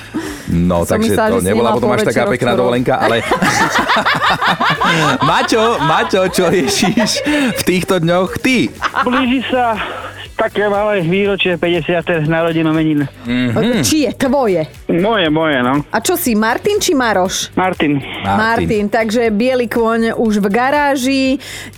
No, 0.48 0.88
Som 0.88 0.98
takže 0.98 1.12
myslela, 1.12 1.30
to 1.30 1.44
nebola 1.44 1.70
potom 1.76 1.92
až 1.92 2.08
taká 2.08 2.24
pekná 2.26 2.56
odporov. 2.56 2.62
dovolenka, 2.72 2.94
ale... 2.98 3.20
Maťo, 5.30 5.64
Maťo, 5.84 6.22
čo 6.32 6.48
riešiš 6.48 7.10
v 7.52 7.62
týchto 7.62 8.00
dňoch 8.00 8.40
ty? 8.40 8.72
Blíži 9.04 9.44
sa 9.52 9.76
také 10.34 10.66
malé 10.66 11.04
výročie 11.04 11.60
50. 11.60 12.26
narodinu 12.26 12.72
menín. 12.72 13.06
Mhm. 13.28 13.84
Či 13.84 14.08
je 14.08 14.12
tvoje? 14.16 14.64
Moje, 14.88 15.28
moje, 15.28 15.60
no. 15.60 15.84
A 15.92 16.00
čo 16.00 16.16
si, 16.16 16.32
Martin 16.32 16.80
či 16.80 16.96
Maroš? 16.96 17.52
Martin. 17.60 18.00
Martin, 18.24 18.88
takže 18.88 19.28
biely 19.36 19.68
kôň 19.68 20.16
už 20.16 20.40
v 20.40 20.48
garáži, 20.48 21.26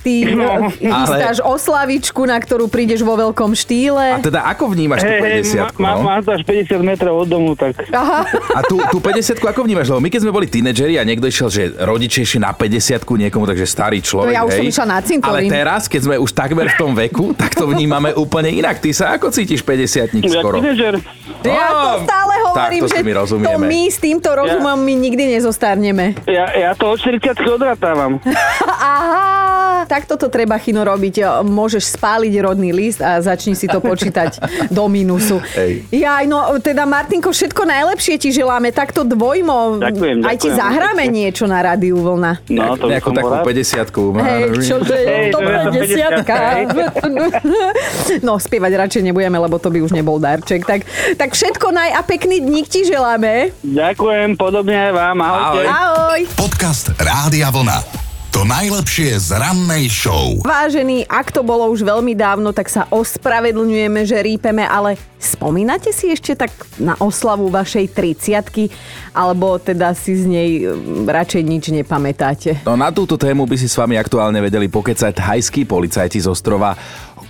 ty 0.05 0.29
No. 0.29 0.69
no, 0.69 0.69
chystáš 0.69 1.41
oslavičku, 1.41 2.21
na 2.29 2.37
ktorú 2.37 2.69
prídeš 2.69 3.01
vo 3.01 3.17
veľkom 3.17 3.57
štýle. 3.57 4.13
A 4.13 4.21
teda 4.21 4.45
ako 4.45 4.77
vnímaš 4.77 5.01
tú 5.01 5.09
Hej, 5.09 5.21
hej, 5.25 5.73
50 5.73 5.81
má, 5.81 5.97
no? 5.97 6.05
má 6.05 6.21
až 6.21 6.45
50 6.45 6.85
metrov 6.85 7.25
od 7.25 7.27
domu, 7.27 7.57
tak 7.57 7.81
Aha. 7.89 8.29
A 8.29 8.59
tú, 8.61 8.77
tú 8.93 9.01
50 9.01 9.41
ako 9.41 9.65
vnímaš? 9.65 9.89
Lebo 9.89 10.05
my 10.05 10.09
keď 10.13 10.21
sme 10.29 10.31
boli 10.35 10.45
tínedžeri 10.45 11.01
a 11.01 11.03
niekto 11.03 11.25
išiel, 11.25 11.49
že 11.49 11.73
rodičia 11.81 12.21
išli 12.21 12.45
na 12.45 12.53
50 12.53 13.09
niekomu, 13.09 13.49
takže 13.49 13.65
starý 13.65 14.05
človek, 14.05 14.29
No 14.29 14.37
ja 14.37 14.43
už 14.45 14.53
som 14.53 14.65
išla 14.69 14.85
na 14.85 14.99
cintorín. 15.01 15.49
Ale 15.49 15.49
teraz, 15.49 15.89
keď 15.89 16.01
sme 16.05 16.15
už 16.21 16.29
takmer 16.29 16.69
v 16.69 16.75
tom 16.77 16.93
veku, 16.93 17.33
tak 17.33 17.57
to 17.57 17.65
vnímame 17.65 18.13
úplne 18.13 18.53
inak. 18.53 18.77
Ty 18.77 18.89
sa 18.93 19.05
ako 19.17 19.33
cítiš 19.33 19.65
50 19.65 20.13
ja 20.13 20.29
skoro? 20.29 20.61
teenager. 20.61 21.01
Ja 21.41 21.67
to 21.73 22.05
stále 22.05 22.33
hovorím, 22.45 22.83
takto 22.85 22.98
že 22.99 23.05
my 23.05 23.11
to 23.11 23.17
rozumieme. 23.17 23.65
my 23.65 23.81
s 23.85 23.97
týmto 23.97 24.29
rozumom 24.29 24.77
my 24.77 24.93
nikdy 24.93 25.23
nezostarneme. 25.31 26.19
Ja, 26.25 26.45
ja 26.49 26.71
to 26.73 26.89
od 26.89 26.99
40 26.99 27.31
odratávam. 27.45 28.19
Aha, 28.91 29.85
takto 29.85 30.15
to 30.15 30.27
treba 30.27 30.55
chino 30.55 30.81
robiť. 30.81 31.43
Môžeš 31.43 31.95
spáliť 31.95 32.33
rodný 32.39 32.69
list 32.69 32.99
a 32.99 33.19
začni 33.19 33.53
si 33.53 33.65
to 33.65 33.79
počítať 33.79 34.39
do 34.75 34.85
mínusu. 34.85 35.39
Hej. 35.55 35.87
Jaj, 35.89 36.23
no 36.25 36.39
teda 36.57 36.83
Martinko, 36.83 37.29
všetko 37.29 37.63
najlepšie 37.63 38.15
ti 38.17 38.29
želáme. 38.29 38.69
Takto 38.69 39.03
dvojmo. 39.03 39.79
Ďakujem, 39.79 40.17
Aj 40.21 40.35
ti 40.35 40.47
ďakujem. 40.47 40.57
zahráme 40.57 41.03
niečo 41.07 41.45
na 41.45 41.59
rádiu 41.61 41.97
vlna. 41.97 42.43
No, 42.49 42.75
to 42.75 42.87
Nejakú 42.87 43.11
takú 43.11 43.25
bol 43.25 43.31
rád. 43.31 43.45
50 43.47 44.19
Hej, 44.19 44.41
čože, 44.65 44.97
Hej, 44.97 45.27
to 45.29 45.39
to 45.39 45.49
je 45.49 45.57
to 45.57 45.71
desiatka. 45.73 46.35
50, 46.65 48.25
No, 48.25 48.35
spievať 48.37 48.71
radšej 48.77 49.01
nebudeme, 49.03 49.37
lebo 49.37 49.57
to 49.57 49.69
by 49.69 49.79
už 49.79 49.91
nebol 49.91 50.17
darček. 50.17 50.65
Tak, 50.65 50.81
tak 51.15 51.29
všetko 51.31 51.71
naj 51.71 51.89
a 51.93 52.01
pekný 52.01 52.41
dník 52.41 52.67
ti 52.67 52.83
želáme. 52.89 53.53
Ďakujem, 53.61 54.33
podobne 54.33 54.89
aj 54.89 54.91
vám. 54.97 55.17
Ahojte. 55.21 55.61
Ahoj. 55.61 55.67
Ahoj. 55.69 56.21
Podcast 56.33 56.85
Rádia 56.97 57.53
Vlna. 57.53 58.09
To 58.29 58.45
najlepšie 58.45 59.17
z 59.17 59.41
rannej 59.41 59.89
show. 59.89 60.37
Vážení, 60.45 61.01
ak 61.09 61.33
to 61.33 61.41
bolo 61.41 61.65
už 61.73 61.81
veľmi 61.81 62.13
dávno, 62.13 62.53
tak 62.53 62.69
sa 62.69 62.85
ospravedlňujeme, 62.93 64.05
že 64.05 64.21
rípeme, 64.21 64.69
ale 64.69 65.01
spomínate 65.17 65.89
si 65.89 66.13
ešte 66.13 66.37
tak 66.37 66.53
na 66.77 66.93
oslavu 67.01 67.49
vašej 67.49 67.89
30 67.89 68.69
alebo 69.17 69.57
teda 69.57 69.97
si 69.97 70.13
z 70.13 70.29
nej 70.29 70.49
mm, 70.61 71.09
radšej 71.09 71.41
nič 71.41 71.63
nepamätáte? 71.73 72.61
No 72.69 72.77
na 72.77 72.93
túto 72.93 73.17
tému 73.17 73.49
by 73.49 73.57
si 73.57 73.65
s 73.65 73.73
vami 73.75 73.97
aktuálne 73.97 74.37
vedeli 74.39 74.69
pokecať 74.69 75.17
hajskí 75.17 75.65
policajti 75.65 76.21
z 76.21 76.29
ostrova 76.29 76.77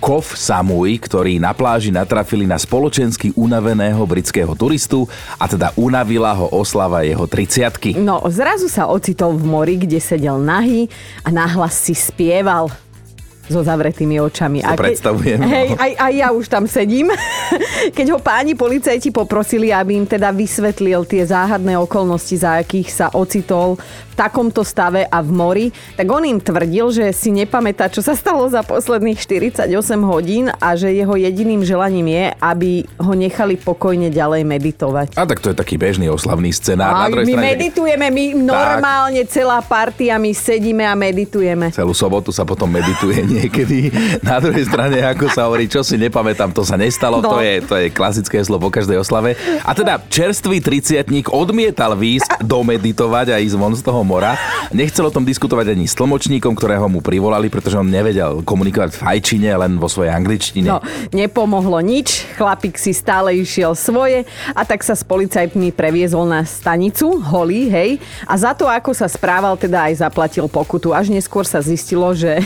Kof 0.00 0.32
Samui, 0.32 0.96
ktorí 0.96 1.36
na 1.36 1.52
pláži 1.52 1.92
natrafili 1.92 2.48
na 2.48 2.56
spoločensky 2.56 3.36
unaveného 3.36 4.00
britského 4.08 4.56
turistu 4.56 5.04
a 5.36 5.44
teda 5.44 5.76
unavila 5.76 6.32
ho 6.32 6.48
oslava 6.56 7.04
jeho 7.04 7.28
30 7.28 8.00
No, 8.00 8.24
zrazu 8.32 8.72
sa 8.72 8.88
ocitol 8.88 9.36
v 9.36 9.44
mori, 9.44 9.76
kde 9.76 10.00
sedel 10.00 10.40
nahý 10.40 10.88
a 11.20 11.28
nahlas 11.28 11.76
si 11.76 11.92
spieval 11.92 12.72
so 13.50 13.66
zavretými 13.66 14.22
očami. 14.22 14.62
To 14.62 14.78
predstavujem, 14.78 15.42
no. 15.42 15.50
Hej, 15.50 15.74
aj, 15.74 15.92
aj 15.98 16.12
ja 16.14 16.28
už 16.30 16.46
tam 16.46 16.70
sedím. 16.70 17.10
Keď 17.98 18.06
ho 18.14 18.18
páni 18.22 18.54
policajti 18.54 19.10
poprosili, 19.10 19.74
aby 19.74 19.98
im 19.98 20.06
teda 20.06 20.30
vysvetlil 20.30 21.02
tie 21.02 21.26
záhadné 21.26 21.74
okolnosti, 21.74 22.38
za 22.38 22.62
akých 22.62 22.88
sa 22.94 23.06
ocitol 23.10 23.74
v 23.82 24.09
takomto 24.20 24.60
stave 24.60 25.08
a 25.08 25.24
v 25.24 25.30
mori, 25.32 25.66
tak 25.96 26.04
on 26.12 26.20
im 26.28 26.36
tvrdil, 26.36 26.92
že 26.92 27.08
si 27.16 27.32
nepamätá, 27.32 27.88
čo 27.88 28.04
sa 28.04 28.12
stalo 28.12 28.44
za 28.52 28.60
posledných 28.60 29.16
48 29.16 29.72
hodín 30.04 30.52
a 30.52 30.76
že 30.76 30.92
jeho 30.92 31.16
jediným 31.16 31.64
želaním 31.64 32.12
je, 32.12 32.24
aby 32.36 32.84
ho 33.00 33.12
nechali 33.16 33.56
pokojne 33.56 34.12
ďalej 34.12 34.44
meditovať. 34.44 35.08
A 35.16 35.24
tak 35.24 35.40
to 35.40 35.48
je 35.48 35.56
taký 35.56 35.80
bežný 35.80 36.12
oslavný 36.12 36.52
scenár. 36.52 36.92
A 36.92 37.08
my 37.08 37.24
strane, 37.24 37.46
meditujeme, 37.56 38.06
my 38.12 38.24
normálne 38.36 39.24
celá 39.24 39.64
partia, 39.64 40.20
my 40.20 40.36
sedíme 40.36 40.84
a 40.84 40.92
meditujeme. 40.92 41.72
Celú 41.72 41.96
sobotu 41.96 42.28
sa 42.28 42.44
potom 42.44 42.68
medituje 42.68 43.24
niekedy. 43.40 43.88
Na 44.20 44.36
druhej 44.36 44.68
strane, 44.68 45.00
ako 45.00 45.32
sa 45.32 45.48
hovorí, 45.48 45.64
čo 45.64 45.80
si 45.80 45.96
nepamätám, 45.96 46.52
to 46.52 46.60
sa 46.60 46.76
nestalo. 46.76 47.24
No. 47.24 47.32
To, 47.32 47.40
je, 47.40 47.64
to 47.64 47.74
je 47.80 47.86
klasické 47.88 48.36
slovo 48.44 48.68
po 48.68 48.76
každej 48.76 49.00
oslave. 49.00 49.40
A 49.64 49.72
teda 49.72 49.96
čerstvý 50.12 50.60
triciatník 50.60 51.32
odmietal 51.32 51.96
výjsť 51.96 52.44
domeditovať 52.44 53.32
a 53.32 53.36
ísť 53.40 53.56
von 53.56 53.72
z 53.72 53.80
toho 53.80 54.09
mora. 54.10 54.34
Nechcel 54.74 55.06
o 55.06 55.14
tom 55.14 55.22
diskutovať 55.22 55.70
ani 55.70 55.86
s 55.86 55.94
tlmočníkom, 55.94 56.58
ktorého 56.58 56.90
mu 56.90 56.98
privolali, 56.98 57.46
pretože 57.46 57.78
on 57.78 57.86
nevedel 57.86 58.42
komunikovať 58.42 58.90
v 58.90 58.98
fajčine, 58.98 59.50
len 59.54 59.78
vo 59.78 59.86
svojej 59.86 60.10
angličtine. 60.10 60.66
No, 60.66 60.82
nepomohlo 61.14 61.78
nič, 61.78 62.26
chlapík 62.34 62.74
si 62.74 62.90
stále 62.90 63.38
išiel 63.38 63.78
svoje 63.78 64.26
a 64.50 64.66
tak 64.66 64.82
sa 64.82 64.98
s 64.98 65.06
policajtmi 65.06 65.70
previezol 65.70 66.26
na 66.26 66.42
stanicu, 66.42 67.22
holý, 67.22 67.70
hej, 67.70 67.90
a 68.26 68.34
za 68.34 68.50
to, 68.50 68.66
ako 68.66 68.90
sa 68.90 69.06
správal, 69.06 69.54
teda 69.54 69.86
aj 69.86 70.02
zaplatil 70.02 70.50
pokutu. 70.50 70.90
Až 70.90 71.14
neskôr 71.14 71.46
sa 71.46 71.62
zistilo, 71.62 72.10
že 72.10 72.42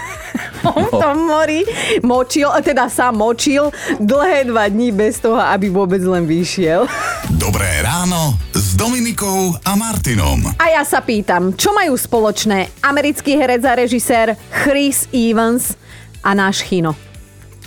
on 0.72 0.88
v 0.88 0.94
tom 0.96 1.28
mori 1.28 1.60
močil, 2.00 2.48
teda 2.64 2.88
sa 2.88 3.12
močil 3.12 3.68
dlhé 4.00 4.48
dva 4.48 4.70
dní 4.70 4.94
bez 4.94 5.20
toho, 5.20 5.36
aby 5.36 5.68
vôbec 5.68 6.00
len 6.00 6.24
vyšiel. 6.24 6.88
Dobré 7.36 7.68
ráno 7.84 8.38
Dominikou 8.82 9.54
a 9.62 9.78
Martinom. 9.78 10.42
A 10.58 10.66
ja 10.74 10.82
sa 10.82 10.98
pýtam, 10.98 11.54
čo 11.54 11.70
majú 11.70 11.94
spoločné 11.94 12.82
americký 12.82 13.38
herec 13.38 13.62
a 13.62 13.78
režisér 13.78 14.34
Chris 14.50 15.06
Evans 15.14 15.78
a 16.18 16.34
náš 16.34 16.66
Chino? 16.66 17.11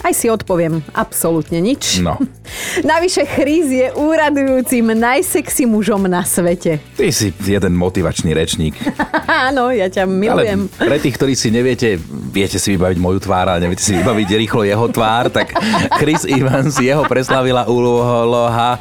Aj 0.05 0.13
si 0.13 0.29
odpoviem, 0.29 0.85
absolútne 0.93 1.57
nič. 1.57 1.97
No. 1.97 2.21
Navyše 2.93 3.25
Chris 3.25 3.65
je 3.73 3.89
úradujúcim 3.97 4.93
najsexy 4.93 5.65
mužom 5.65 6.05
na 6.05 6.21
svete. 6.21 6.77
Ty 6.93 7.09
si 7.09 7.33
jeden 7.41 7.73
motivačný 7.73 8.29
rečník. 8.37 8.77
Áno, 9.49 9.73
ja 9.73 9.89
ťa 9.89 10.05
milujem. 10.05 10.69
Ale 10.77 10.85
pre 10.93 10.97
tých, 11.01 11.17
ktorí 11.17 11.33
si 11.33 11.49
neviete, 11.49 11.97
viete 12.29 12.61
si 12.61 12.77
vybaviť 12.77 12.97
moju 13.01 13.17
tvár, 13.25 13.49
ale 13.49 13.65
neviete 13.65 13.81
si 13.81 13.97
vybaviť 13.97 14.27
rýchlo 14.45 14.61
jeho 14.61 14.85
tvár, 14.93 15.33
tak 15.33 15.57
Chris 15.97 16.21
Evans, 16.29 16.77
jeho 16.77 17.01
preslavila 17.09 17.65
úloha 17.65 18.77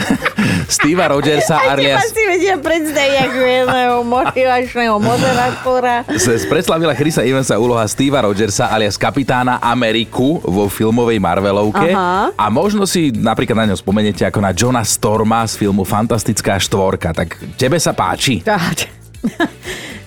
Steva 0.72 1.12
Rogersa 1.12 1.60
Aj 1.60 1.68
teba 1.68 1.72
alias 1.76 2.08
si 2.08 2.22
vedia 2.24 2.56
predstaviť 2.56 3.16
ako 3.28 3.40
jedného 3.44 3.96
motivačného 4.08 4.96
moderátora. 4.96 6.08
Preslavila 6.48 6.96
Chrisa 6.96 7.20
Evansa 7.28 7.60
úloha 7.60 7.84
Steva 7.84 8.24
Rogersa 8.24 8.72
alias 8.72 8.96
kapitána 8.96 9.60
Ameriku 9.60 10.40
vo 10.40 10.61
filmovej 10.68 11.18
Marvelovke. 11.22 11.94
Aha. 11.94 12.34
A 12.34 12.44
možno 12.50 12.84
si 12.84 13.14
napríklad 13.14 13.64
na 13.64 13.66
ňo 13.72 13.76
spomeniete 13.78 14.26
ako 14.26 14.38
na 14.42 14.50
Johna 14.50 14.82
Storma 14.82 15.46
z 15.46 15.58
filmu 15.58 15.86
Fantastická 15.86 16.58
štvorka. 16.58 17.14
Tak 17.14 17.58
tebe 17.58 17.78
sa 17.78 17.94
páči? 17.94 18.42
Tak. 18.42 18.76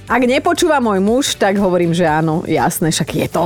Ak 0.06 0.22
nepočúva 0.22 0.78
môj 0.78 1.02
muž, 1.02 1.34
tak 1.34 1.58
hovorím, 1.58 1.90
že 1.90 2.06
áno, 2.06 2.46
jasné, 2.46 2.94
však 2.94 3.10
je 3.10 3.26
to 3.26 3.42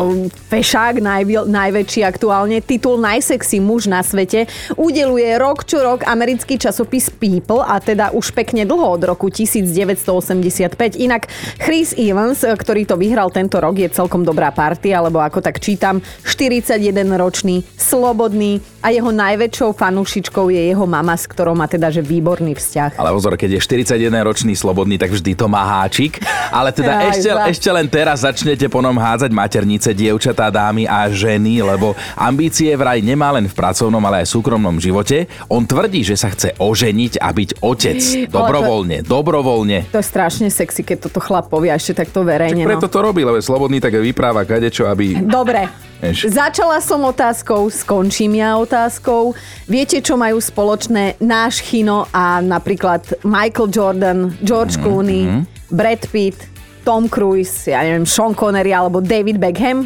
fešák 0.51 0.99
najvi- 0.99 1.47
najväčší 1.47 2.03
aktuálne. 2.03 2.59
Titul 2.59 2.99
Najsexy 2.99 3.63
muž 3.63 3.87
na 3.87 4.03
svete 4.03 4.43
udeluje 4.75 5.39
rok 5.39 5.63
čo 5.63 5.79
rok 5.79 6.03
americký 6.03 6.59
časopis 6.59 7.07
People 7.15 7.63
a 7.63 7.79
teda 7.79 8.11
už 8.11 8.35
pekne 8.35 8.67
dlho 8.67 8.91
od 8.91 8.99
roku 9.07 9.31
1985. 9.31 10.99
Inak 10.99 11.31
Chris 11.63 11.95
Evans, 11.95 12.43
ktorý 12.43 12.83
to 12.83 12.99
vyhral 12.99 13.31
tento 13.31 13.55
rok, 13.63 13.79
je 13.79 13.87
celkom 13.87 14.27
dobrá 14.27 14.51
partia, 14.51 14.99
lebo 14.99 15.23
ako 15.23 15.39
tak 15.39 15.63
čítam, 15.63 16.03
41-ročný, 16.27 17.63
slobodný 17.79 18.59
a 18.83 18.91
jeho 18.91 19.15
najväčšou 19.15 19.79
fanúšičkou 19.79 20.51
je 20.51 20.75
jeho 20.75 20.83
mama, 20.83 21.15
s 21.15 21.23
ktorou 21.23 21.55
má 21.55 21.71
teda 21.71 21.87
že 21.87 22.03
výborný 22.03 22.51
vzťah. 22.51 22.99
Ale 22.99 23.15
pozor, 23.15 23.39
keď 23.39 23.55
je 23.55 23.59
41-ročný 23.63 24.59
slobodný, 24.59 24.99
tak 24.99 25.15
vždy 25.15 25.39
to 25.39 25.47
má 25.47 25.63
háčik. 25.63 26.19
Ale 26.49 26.69
teda 26.69 26.93
Aj, 26.97 27.13
ešte, 27.13 27.29
za. 27.29 27.45
ešte 27.47 27.69
len 27.69 27.85
teraz 27.85 28.21
začnete 28.21 28.65
ponom 28.67 28.93
hádzať 28.93 29.31
maternice, 29.31 29.89
dievčatá, 29.93 30.49
dámy 30.49 30.85
a 30.85 31.07
ženy, 31.07 31.61
lebo 31.61 31.93
ambície 32.13 32.73
vraj 32.73 32.99
nemá 32.99 33.31
len 33.31 33.45
v 33.45 33.53
pracovnom, 33.53 34.01
ale 34.01 34.25
aj 34.25 34.33
súkromnom 34.33 34.77
živote. 34.77 35.25
On 35.47 35.61
tvrdí, 35.61 36.01
že 36.01 36.17
sa 36.17 36.29
chce 36.29 36.57
oženiť 36.57 37.21
a 37.21 37.29
byť 37.29 37.49
otec. 37.61 37.99
Dobrovoľne, 38.27 39.05
dobrovoľne. 39.05 39.93
To 39.93 40.01
je 40.01 40.05
strašne 40.05 40.47
sexy, 40.49 40.81
keď 40.81 41.09
toto 41.09 41.21
chlap 41.21 41.47
povie 41.47 41.69
ešte 41.69 41.93
takto 41.95 42.25
verejne. 42.25 42.65
Preto 42.65 42.87
No. 42.89 42.93
to 42.93 42.99
robí, 43.03 43.21
lebo 43.21 43.37
je 43.37 43.45
slobodný, 43.45 43.77
tak 43.77 43.93
vypráva 43.93 44.41
kadečo, 44.43 44.87
aby... 44.87 45.19
Dobre. 45.21 45.69
Vieš. 45.99 46.31
Začala 46.31 46.79
som 46.79 47.03
otázkou, 47.03 47.67
skončím 47.67 48.39
ja 48.39 48.55
otázkou. 48.55 49.35
Viete, 49.67 49.99
čo 49.99 50.15
majú 50.15 50.39
spoločné 50.39 51.19
náš 51.19 51.59
Chino 51.59 52.07
a 52.09 52.39
napríklad 52.39 53.19
Michael 53.21 53.67
Jordan, 53.67 54.19
George 54.39 54.79
Clooney, 54.79 55.43
Brad 55.69 56.09
Pitt, 56.09 56.49
Tom 56.81 57.05
Cruise, 57.05 57.69
ja 57.69 57.85
neviem, 57.85 58.05
Sean 58.09 58.33
Connery 58.33 58.73
alebo 58.73 58.97
David 58.97 59.37
Beckham? 59.37 59.85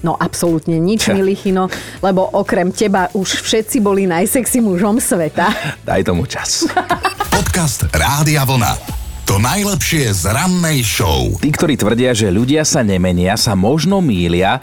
No 0.00 0.16
absolútne 0.16 0.80
nič, 0.80 1.12
milý 1.12 1.36
Chino, 1.36 1.68
lebo 2.00 2.24
okrem 2.32 2.72
teba 2.72 3.12
už 3.12 3.44
všetci 3.44 3.84
boli 3.84 4.08
najsexy 4.08 4.64
mužom 4.64 4.96
sveta. 4.96 5.52
Daj 5.84 6.08
tomu 6.08 6.24
čas. 6.24 6.64
Podcast 7.36 7.84
Rádia 7.92 8.46
Vlna. 8.48 8.80
To 9.28 9.36
najlepšie 9.38 10.10
z 10.10 10.30
rannej 10.32 10.82
show. 10.82 11.36
Tí, 11.38 11.52
ktorí 11.52 11.78
tvrdia, 11.78 12.16
že 12.16 12.32
ľudia 12.32 12.64
sa 12.66 12.80
nemenia, 12.80 13.36
sa 13.38 13.54
možno 13.54 14.02
mília. 14.02 14.58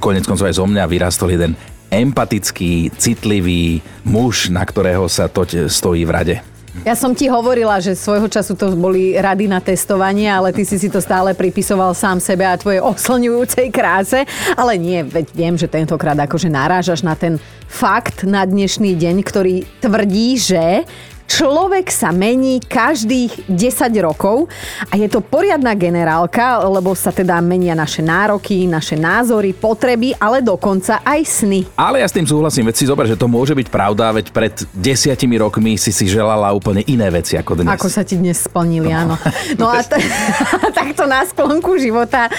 Konec 0.00 0.24
koncov 0.24 0.48
aj 0.48 0.56
zo 0.56 0.64
mňa 0.64 0.84
vyrastol 0.88 1.34
jeden 1.34 1.58
empatický, 1.88 2.92
citlivý 2.96 3.80
muž, 4.04 4.52
na 4.52 4.64
ktorého 4.64 5.08
sa 5.08 5.28
toť 5.28 5.68
stojí 5.68 6.04
v 6.04 6.12
rade. 6.12 6.36
Ja 6.86 6.94
som 6.94 7.10
ti 7.10 7.26
hovorila, 7.26 7.82
že 7.82 7.98
svojho 7.98 8.30
času 8.30 8.54
to 8.54 8.70
boli 8.78 9.18
rady 9.18 9.50
na 9.50 9.58
testovanie, 9.58 10.30
ale 10.30 10.54
ty 10.54 10.62
si 10.62 10.78
si 10.78 10.86
to 10.86 11.02
stále 11.02 11.34
pripisoval 11.34 11.90
sám 11.90 12.22
sebe 12.22 12.46
a 12.46 12.54
tvojej 12.54 12.78
oslňujúcej 12.78 13.66
kráse. 13.74 14.22
Ale 14.54 14.78
nie, 14.78 15.02
veď 15.02 15.26
viem, 15.34 15.54
že 15.58 15.66
tentokrát 15.66 16.14
akože 16.14 16.46
narážaš 16.46 17.02
na 17.02 17.18
ten 17.18 17.42
fakt 17.66 18.22
na 18.22 18.46
dnešný 18.46 18.94
deň, 18.94 19.16
ktorý 19.26 19.66
tvrdí, 19.82 20.38
že 20.38 20.86
človek 21.28 21.86
sa 21.86 22.08
mení 22.08 22.58
každých 22.58 23.46
10 23.46 23.60
rokov 24.00 24.48
a 24.82 24.96
je 24.96 25.06
to 25.06 25.20
poriadna 25.20 25.72
generálka, 25.72 26.64
lebo 26.64 26.90
sa 26.92 27.12
teda 27.12 27.36
menia 27.38 27.76
naše 27.76 28.00
nároky, 28.00 28.64
naše 28.64 28.96
názory, 28.96 29.52
potreby, 29.52 30.16
ale 30.16 30.40
dokonca 30.40 30.98
aj 31.00 31.20
sny. 31.22 31.60
Ale 31.76 32.00
ja 32.00 32.08
s 32.08 32.16
tým 32.16 32.24
súhlasím, 32.24 32.64
veď 32.64 32.74
si 32.74 32.84
zober, 32.84 33.04
že 33.04 33.14
to 33.14 33.28
môže 33.28 33.52
byť 33.52 33.68
pravda, 33.68 34.10
veď 34.10 34.26
pred 34.30 34.54
desiatimi 34.72 35.36
rokmi 35.36 35.76
si 35.76 35.92
si 35.92 36.08
želala 36.08 36.48
úplne 36.50 36.80
iné 36.82 37.06
veci 37.08 37.36
ako 37.36 37.60
dnes. 37.60 37.70
Ako 37.70 37.86
sa 37.86 38.02
ti 38.02 38.16
dnes 38.16 38.40
splnili, 38.40 38.88
áno. 38.88 39.20
No 39.54 39.68
a 39.68 39.84
t- 39.84 40.00
takto 40.74 41.04
na 41.04 41.22
sklonku 41.22 41.76
života 41.76 42.32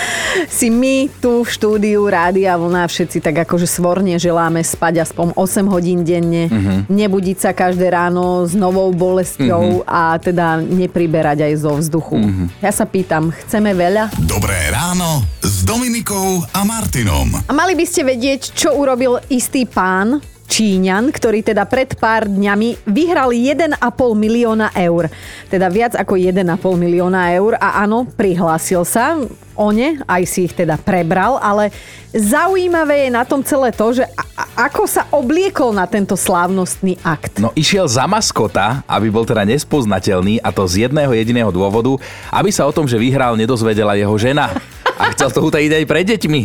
si 0.47 0.67
my 0.67 0.89
tu 1.15 1.45
v 1.45 1.49
štúdiu 1.49 2.01
Rádia 2.03 2.57
Vlna 2.57 2.83
všetci 2.83 3.21
tak 3.21 3.45
akože 3.45 3.69
svorne 3.69 4.17
želáme 4.17 4.59
spať 4.59 5.05
aspoň 5.05 5.37
8 5.37 5.69
hodín 5.69 6.01
denne, 6.01 6.49
Mhm. 6.49 6.89
nebudiť 6.89 7.37
sa 7.37 7.51
každé 7.51 7.85
ráno 7.87 8.41
s 8.41 8.57
novou 8.79 8.95
bolesťou 8.95 9.83
Mhm. 9.83 9.85
a 9.85 10.15
teda 10.15 10.47
nepriberať 10.57 11.43
aj 11.43 11.53
zo 11.59 11.75
vzduchu. 11.75 12.15
Ja 12.63 12.71
sa 12.71 12.87
pýtam, 12.87 13.35
chceme 13.35 13.75
veľa? 13.75 14.15
Dobré 14.23 14.71
ráno 14.71 15.19
s 15.43 15.67
Dominikou 15.67 16.47
a 16.47 16.63
Martinom. 16.63 17.27
A 17.43 17.51
mali 17.51 17.75
by 17.75 17.83
ste 17.83 18.07
vedieť, 18.07 18.55
čo 18.55 18.71
urobil 18.73 19.19
istý 19.27 19.67
pán, 19.67 20.23
Číňan, 20.49 21.13
ktorý 21.13 21.45
teda 21.45 21.69
pred 21.69 21.93
pár 21.93 22.25
dňami 22.25 22.89
vyhral 22.89 23.29
1,5 23.29 23.77
milióna 24.17 24.73
eur. 24.73 25.05
Teda 25.45 25.69
viac 25.69 25.93
ako 25.93 26.17
1,5 26.17 26.41
milióna 26.73 27.29
eur 27.37 27.53
a 27.61 27.85
áno, 27.85 28.09
prihlásil 28.09 28.81
sa 28.81 29.21
o 29.59 29.69
ne, 29.75 30.01
aj 30.07 30.23
si 30.25 30.47
ich 30.47 30.55
teda 30.55 30.79
prebral, 30.79 31.35
ale 31.37 31.69
zaujímavé 32.15 33.05
je 33.05 33.09
na 33.11 33.27
tom 33.27 33.43
celé 33.43 33.75
to, 33.75 33.91
že 33.91 34.07
a- 34.15 34.71
ako 34.71 34.87
sa 34.87 35.03
obliekol 35.11 35.75
na 35.75 35.83
tento 35.83 36.15
slávnostný 36.15 36.95
akt. 37.03 37.43
No 37.43 37.51
išiel 37.53 37.85
za 37.85 38.07
maskota, 38.07 38.81
aby 38.87 39.11
bol 39.11 39.27
teda 39.27 39.43
nespoznateľný 39.43 40.39
a 40.39 40.49
to 40.55 40.63
z 40.63 40.87
jedného 40.87 41.11
jediného 41.11 41.51
dôvodu, 41.51 41.99
aby 42.31 42.49
sa 42.55 42.63
o 42.65 42.73
tom, 42.73 42.87
že 42.87 42.95
vyhral, 42.95 43.35
nedozvedela 43.35 43.99
jeho 43.99 44.15
žena. 44.15 44.49
A 44.99 45.15
chcel 45.15 45.31
to 45.31 45.39
utajiť 45.47 45.71
aj 45.79 45.85
pre 45.87 46.01
deťmi. 46.03 46.41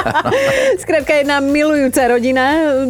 Skrátka 0.82 1.12
jedna 1.12 1.44
milujúca 1.44 2.08
rodina 2.08 2.44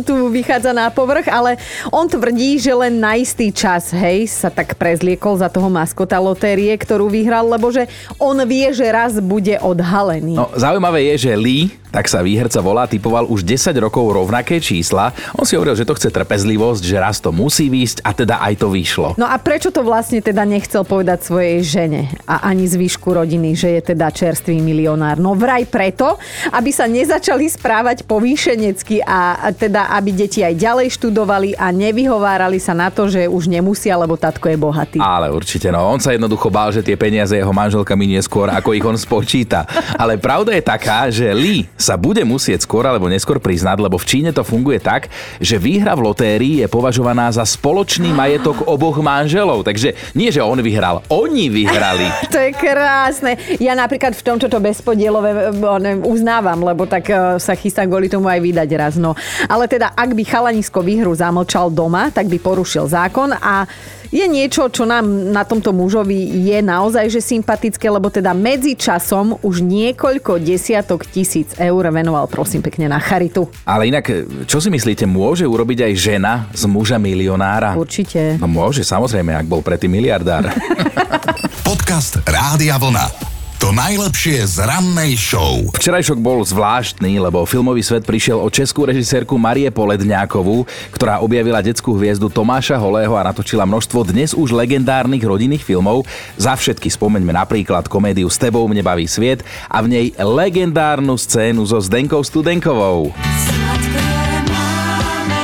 tu 0.06 0.30
vychádza 0.30 0.70
na 0.70 0.94
povrch, 0.94 1.26
ale 1.26 1.58
on 1.90 2.06
tvrdí, 2.06 2.62
že 2.62 2.70
len 2.70 3.02
na 3.02 3.18
istý 3.18 3.50
čas, 3.50 3.90
hej, 3.90 4.30
sa 4.30 4.46
tak 4.46 4.78
prezliekol 4.78 5.42
za 5.42 5.50
toho 5.50 5.66
maskota 5.66 6.22
lotérie, 6.22 6.70
ktorú 6.78 7.10
vyhral, 7.10 7.50
lebo 7.50 7.74
že 7.74 7.90
on 8.22 8.38
vie, 8.46 8.70
že 8.70 8.86
raz 8.86 9.18
bude 9.18 9.58
odhalený. 9.58 10.38
No, 10.38 10.54
zaujímavé 10.54 11.10
je, 11.14 11.26
že 11.26 11.32
Lee, 11.34 11.74
tak 11.96 12.12
sa 12.12 12.20
výherca 12.20 12.60
volá, 12.60 12.84
typoval 12.84 13.24
už 13.24 13.40
10 13.40 13.72
rokov 13.80 14.04
rovnaké 14.12 14.60
čísla. 14.60 15.16
On 15.32 15.48
si 15.48 15.56
hovoril, 15.56 15.72
že 15.80 15.88
to 15.88 15.96
chce 15.96 16.12
trpezlivosť, 16.12 16.82
že 16.84 16.96
raz 17.00 17.24
to 17.24 17.32
musí 17.32 17.72
výjsť 17.72 18.04
a 18.04 18.10
teda 18.12 18.36
aj 18.44 18.54
to 18.60 18.68
vyšlo. 18.68 19.08
No 19.16 19.24
a 19.24 19.40
prečo 19.40 19.72
to 19.72 19.80
vlastne 19.80 20.20
teda 20.20 20.44
nechcel 20.44 20.84
povedať 20.84 21.24
svojej 21.24 21.64
žene 21.64 22.12
a 22.28 22.52
ani 22.52 22.68
zvyšku 22.68 23.16
rodiny, 23.16 23.56
že 23.56 23.80
je 23.80 23.96
teda 23.96 24.12
čerstvý 24.12 24.60
milionár? 24.76 25.16
No 25.16 25.32
vraj 25.32 25.64
preto, 25.64 26.20
aby 26.52 26.68
sa 26.68 26.84
nezačali 26.84 27.48
správať 27.48 28.04
povýšenecky 28.04 29.00
a 29.00 29.48
teda 29.56 29.88
aby 29.96 30.12
deti 30.12 30.44
aj 30.44 30.52
ďalej 30.52 30.92
študovali 30.92 31.56
a 31.56 31.72
nevyhovárali 31.72 32.60
sa 32.60 32.76
na 32.76 32.92
to, 32.92 33.08
že 33.08 33.24
už 33.24 33.48
nemusia, 33.48 33.96
lebo 33.96 34.20
tatko 34.20 34.52
je 34.52 34.60
bohatý. 34.60 34.98
Ale 35.00 35.32
určite, 35.32 35.72
no 35.72 35.80
on 35.80 35.96
sa 35.96 36.12
jednoducho 36.12 36.52
bál, 36.52 36.68
že 36.68 36.84
tie 36.84 37.00
peniaze 37.00 37.32
jeho 37.32 37.56
manželka 37.56 37.96
minie 37.96 38.20
skôr, 38.20 38.52
ako 38.52 38.76
ich 38.76 38.84
on 38.84 39.00
spočíta. 39.00 39.64
Ale 39.96 40.20
pravda 40.20 40.52
je 40.52 40.60
taká, 40.60 41.08
že 41.08 41.32
Lee 41.32 41.64
sa 41.80 41.96
bude 41.96 42.20
musieť 42.28 42.68
skôr 42.68 42.84
alebo 42.84 43.08
neskôr 43.08 43.40
priznať, 43.40 43.80
lebo 43.80 43.96
v 43.96 44.04
Číne 44.04 44.30
to 44.36 44.44
funguje 44.44 44.76
tak, 44.76 45.08
že 45.40 45.56
výhra 45.56 45.96
v 45.96 46.04
lotérii 46.12 46.60
je 46.60 46.68
považovaná 46.68 47.32
za 47.32 47.46
spoločný 47.46 48.12
majetok 48.12 48.68
oboch 48.68 49.00
manželov. 49.00 49.64
Takže 49.64 50.12
nie, 50.12 50.28
že 50.28 50.44
on 50.44 50.58
vyhral, 50.60 51.00
oni 51.08 51.48
vyhrali. 51.48 52.10
to 52.34 52.42
je 52.42 52.52
krásne. 52.52 53.38
Ja 53.62 53.78
napríklad 53.78 54.18
v 54.18 54.22
tomto 54.26 54.50
to 54.50 54.58
bezpodielové 54.66 55.30
eh, 55.54 55.94
uznávam, 56.02 56.58
lebo 56.66 56.90
tak 56.90 57.06
eh, 57.10 57.38
sa 57.38 57.54
chystám 57.54 57.86
kvôli 57.86 58.10
tomu 58.10 58.26
aj 58.26 58.42
vydať 58.42 58.68
raz. 58.74 58.94
No. 58.98 59.14
Ale 59.46 59.70
teda, 59.70 59.94
ak 59.94 60.10
by 60.10 60.22
chalanisko 60.26 60.82
výhru 60.82 61.14
zamlčal 61.14 61.70
doma, 61.70 62.10
tak 62.10 62.26
by 62.26 62.42
porušil 62.42 62.90
zákon 62.90 63.30
a 63.38 63.70
je 64.06 64.22
niečo, 64.22 64.70
čo 64.70 64.86
nám 64.86 65.34
na 65.34 65.42
tomto 65.42 65.74
mužovi 65.74 66.46
je 66.46 66.58
naozaj 66.62 67.10
že 67.10 67.18
sympatické, 67.18 67.90
lebo 67.90 68.06
teda 68.06 68.30
medzi 68.30 68.78
časom 68.78 69.34
už 69.42 69.66
niekoľko 69.66 70.38
desiatok 70.38 71.10
tisíc 71.10 71.58
eur 71.58 71.82
venoval 71.90 72.30
prosím 72.30 72.62
pekne 72.62 72.86
na 72.86 73.02
charitu. 73.02 73.50
Ale 73.66 73.90
inak, 73.90 74.06
čo 74.46 74.62
si 74.62 74.70
myslíte, 74.70 75.10
môže 75.10 75.42
urobiť 75.42 75.90
aj 75.90 75.92
žena 75.98 76.46
z 76.54 76.70
muža 76.70 77.02
milionára? 77.02 77.74
Určite. 77.74 78.38
No 78.38 78.46
môže, 78.46 78.86
samozrejme, 78.86 79.34
ak 79.34 79.50
bol 79.50 79.58
predtým 79.58 79.90
miliardár. 79.90 80.48
Podcast 81.66 82.22
Rádia 82.26 82.78
Vlna. 82.78 83.25
To 83.56 83.72
najlepšie 83.72 84.44
z 84.44 84.68
rannej 84.68 85.16
show. 85.16 85.64
Včerajšok 85.72 86.20
bol 86.20 86.44
zvláštny, 86.44 87.16
lebo 87.16 87.48
filmový 87.48 87.80
svet 87.80 88.04
prišiel 88.04 88.36
o 88.36 88.52
českú 88.52 88.84
režisérku 88.84 89.40
Marie 89.40 89.72
Poledňákovú, 89.72 90.68
ktorá 90.92 91.24
objavila 91.24 91.64
detskú 91.64 91.96
hviezdu 91.96 92.28
Tomáša 92.28 92.76
Holého 92.76 93.16
a 93.16 93.24
natočila 93.24 93.64
množstvo 93.64 94.12
dnes 94.12 94.36
už 94.36 94.52
legendárnych 94.52 95.24
rodinných 95.24 95.64
filmov. 95.64 96.04
Za 96.36 96.52
všetky 96.52 96.92
spomeňme 96.92 97.32
napríklad 97.32 97.88
komédiu 97.88 98.28
S 98.28 98.36
tebou 98.36 98.68
mne 98.68 98.84
baví 98.84 99.08
sviet 99.08 99.40
a 99.72 99.80
v 99.80 99.88
nej 99.88 100.06
legendárnu 100.20 101.16
scénu 101.16 101.64
so 101.64 101.80
Zdenkou 101.80 102.20
Studenkovou. 102.20 103.16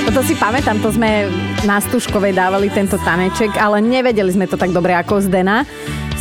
Toto 0.05 0.21
si 0.29 0.37
pamätám, 0.37 0.77
to 0.85 0.93
sme 0.93 1.33
na 1.65 1.81
Stužkovej 1.81 2.37
dávali 2.37 2.69
tento 2.69 3.01
taneček, 3.01 3.57
ale 3.57 3.81
nevedeli 3.81 4.29
sme 4.29 4.45
to 4.45 4.61
tak 4.61 4.69
dobre 4.69 4.93
ako 4.93 5.25
Zdena. 5.25 5.65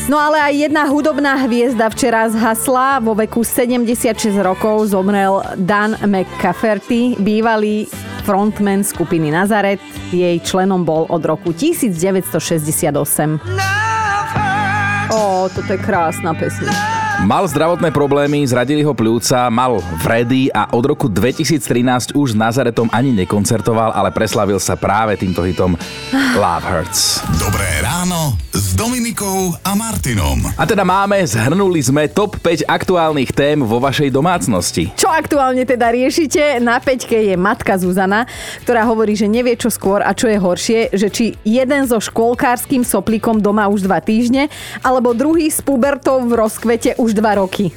No 0.09 0.17
ale 0.17 0.41
aj 0.41 0.53
jedna 0.65 0.89
hudobná 0.89 1.37
hviezda 1.45 1.89
včera 1.93 2.25
zhasla. 2.25 2.97
Vo 3.05 3.13
veku 3.13 3.45
76 3.45 4.33
rokov 4.41 4.89
zomrel 4.89 5.45
Dan 5.59 5.93
McCafferty, 6.01 7.19
bývalý 7.21 7.85
frontman 8.25 8.81
skupiny 8.81 9.29
Nazaret. 9.29 9.81
Jej 10.09 10.41
členom 10.41 10.81
bol 10.81 11.05
od 11.05 11.21
roku 11.21 11.53
1968. 11.53 13.41
Ó, 15.11 15.49
toto 15.53 15.69
je 15.69 15.79
krásna 15.81 16.33
pesnička. 16.33 17.00
Mal 17.21 17.45
zdravotné 17.45 17.93
problémy, 17.93 18.41
zradili 18.49 18.81
ho 18.81 18.97
pľúca, 18.97 19.45
mal 19.53 19.77
vredy 20.01 20.49
a 20.49 20.73
od 20.73 20.81
roku 20.89 21.05
2013 21.05 22.17
už 22.17 22.33
s 22.33 22.37
Nazaretom 22.37 22.89
ani 22.89 23.13
nekoncertoval, 23.13 23.93
ale 23.93 24.09
preslavil 24.09 24.57
sa 24.57 24.73
práve 24.73 25.13
týmto 25.21 25.45
hitom 25.45 25.77
Love 26.33 26.65
Hurts. 26.65 27.21
Dobré 27.37 27.85
ráno 27.85 28.33
s 28.49 28.73
Dominikou 28.73 29.53
a 29.61 29.77
Martinom. 29.77 30.49
A 30.57 30.65
teda 30.65 30.81
máme, 30.81 31.21
zhrnuli 31.21 31.77
sme 31.85 32.09
top 32.09 32.41
5 32.41 32.65
aktuálnych 32.65 33.29
tém 33.37 33.61
vo 33.61 33.77
vašej 33.77 34.09
domácnosti. 34.09 34.89
Čo 34.97 35.13
aktuálne 35.13 35.61
teda 35.61 35.93
riešite? 35.93 36.57
Na 36.57 36.81
peťke 36.81 37.21
je 37.21 37.37
matka 37.37 37.77
Zuzana, 37.77 38.25
ktorá 38.65 38.81
hovorí, 38.89 39.13
že 39.13 39.29
nevie 39.29 39.53
čo 39.61 39.69
skôr 39.69 40.01
a 40.01 40.17
čo 40.17 40.25
je 40.25 40.41
horšie, 40.41 40.79
že 40.97 41.13
či 41.13 41.37
jeden 41.45 41.85
so 41.85 42.01
školkárským 42.01 42.81
soplíkom 42.81 43.37
doma 43.45 43.69
už 43.69 43.85
dva 43.85 44.01
týždne, 44.01 44.49
alebo 44.81 45.13
druhý 45.13 45.53
s 45.53 45.61
pubertou 45.61 46.17
v 46.25 46.33
rozkvete 46.33 46.97
už 46.97 47.10
dva 47.15 47.39
roky. 47.39 47.71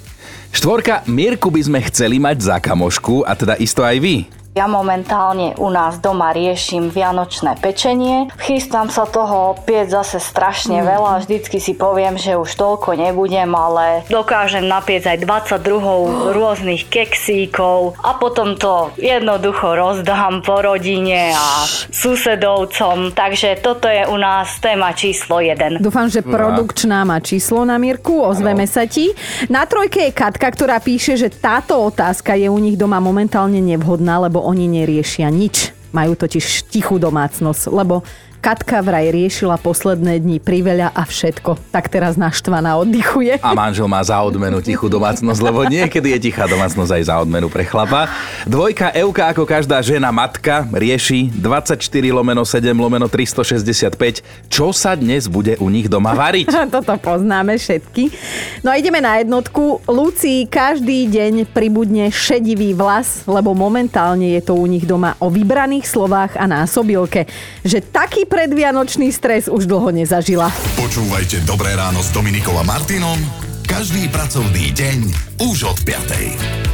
Štvorka, 0.55 1.03
Mirku 1.11 1.51
by 1.51 1.61
sme 1.67 1.81
chceli 1.91 2.23
mať 2.23 2.47
za 2.47 2.57
kamošku 2.63 3.27
a 3.27 3.35
teda 3.35 3.59
isto 3.59 3.83
aj 3.83 3.99
vy. 3.99 4.44
Ja 4.55 4.71
momentálne 4.71 5.59
u 5.59 5.67
nás 5.67 5.99
doma 5.99 6.31
riešim 6.31 6.87
vianočné 6.87 7.59
pečenie. 7.59 8.31
Chystám 8.39 8.87
sa 8.87 9.03
toho 9.03 9.59
opäť 9.59 9.99
zase 9.99 10.23
strašne 10.23 10.79
mm. 10.79 10.87
veľa. 10.95 11.13
Vždycky 11.27 11.59
si 11.59 11.75
poviem, 11.75 12.15
že 12.15 12.39
už 12.39 12.55
toľko 12.55 12.95
nebudem, 12.95 13.51
ale 13.51 14.07
dokážem 14.07 14.63
napiec 14.63 15.11
aj 15.11 15.27
22 15.27 15.59
oh. 15.75 16.31
rôznych 16.39 16.87
keksíkov 16.87 17.99
a 17.99 18.15
potom 18.15 18.55
to 18.55 18.95
jednoducho 18.95 19.75
rozdám 19.75 20.47
po 20.47 20.63
rodine 20.63 21.35
a 21.35 21.67
susedovcom. 21.91 23.11
Takže 23.11 23.59
toto 23.59 23.91
je 23.91 24.07
u 24.07 24.15
nás 24.15 24.63
téma 24.63 24.95
číslo 24.95 25.43
1. 25.43 25.83
Dúfam, 25.83 26.07
že 26.07 26.23
produkčná 26.23 27.03
má 27.03 27.19
číslo 27.19 27.67
na 27.67 27.75
Mirku, 27.75 28.23
ozveme 28.23 28.71
sa 28.71 28.87
ti. 28.87 29.11
Na 29.51 29.67
trojke 29.67 29.99
je 30.07 30.15
Katka, 30.15 30.47
ktorá 30.47 30.79
píše, 30.79 31.19
že 31.19 31.27
táto 31.27 31.75
otázka 31.83 32.39
je 32.39 32.47
u 32.47 32.59
nich 32.63 32.79
doma 32.79 33.03
momentálne 33.03 33.59
nevhodná, 33.59 34.23
lebo 34.23 34.44
oni 34.45 34.69
neriešia 34.69 35.33
nič. 35.33 35.73
Majú 35.95 36.19
totiž 36.19 36.69
tichú 36.69 36.99
domácnosť, 37.01 37.71
lebo 37.71 38.05
Katka 38.45 38.85
vraj 38.85 39.09
riešila 39.09 39.57
posledné 39.57 40.21
dni 40.21 40.37
priveľa 40.37 40.93
a 40.93 41.09
všetko. 41.09 41.57
Tak 41.73 41.89
teraz 41.89 42.21
naštvaná 42.21 42.77
oddychuje. 42.77 43.41
A 43.41 43.57
manžel 43.57 43.89
má 43.89 44.05
za 44.05 44.21
odmenu 44.21 44.61
tichú 44.61 44.85
domácnosť, 44.93 45.41
lebo 45.41 45.65
niekedy 45.65 46.13
je 46.13 46.29
tichá 46.29 46.45
domácnosť 46.45 46.93
aj 46.93 47.03
za 47.09 47.17
odmenu 47.25 47.49
pre 47.49 47.65
chlapa. 47.65 48.05
Dvojka 48.45 48.93
Euka 49.01 49.33
ako 49.33 49.49
každá 49.49 49.81
žena 49.81 50.13
matka 50.13 50.69
rieši 50.77 51.33
24 51.33 51.81
lomeno 52.13 52.45
7 52.45 52.69
lomeno 52.77 53.09
365. 53.09 54.21
Čo 54.53 54.77
sa 54.77 54.93
dnes 54.93 55.25
bude 55.25 55.57
u 55.57 55.73
nich 55.73 55.89
doma 55.89 56.13
variť? 56.13 56.53
Toto 56.77 57.01
poznáme 57.01 57.57
všetky. 57.57 58.13
No 58.61 58.69
a 58.69 58.77
ideme 58.77 59.01
na 59.01 59.25
jednotku. 59.25 59.81
Lucí 59.89 60.45
každý 60.53 61.09
deň 61.09 61.49
pribudne 61.49 62.13
šedivý 62.13 62.77
vlas, 62.77 63.25
lebo 63.25 63.57
momentálne 63.57 64.37
je 64.37 64.45
to 64.45 64.53
u 64.53 64.69
nich 64.69 64.85
doma 64.85 65.17
o 65.17 65.33
vybraných 65.33 65.89
slovách 65.89 66.37
a 66.37 66.45
násobilke. 66.45 67.25
Že 67.65 67.81
taký 67.89 68.34
predvianočný 68.35 69.15
stres 69.15 69.47
už 69.47 69.71
dlho 69.71 69.95
nezažila. 69.95 70.51
Počúvajte 70.75 71.47
Dobré 71.47 71.79
ráno 71.79 72.03
s 72.03 72.11
Dominikom 72.11 72.59
a 72.59 72.67
Martinom 72.67 73.17
každý 73.65 74.11
pracovný 74.13 74.75
deň 74.75 74.99
už 75.47 75.71
od 75.71 75.79
5. 75.87 76.74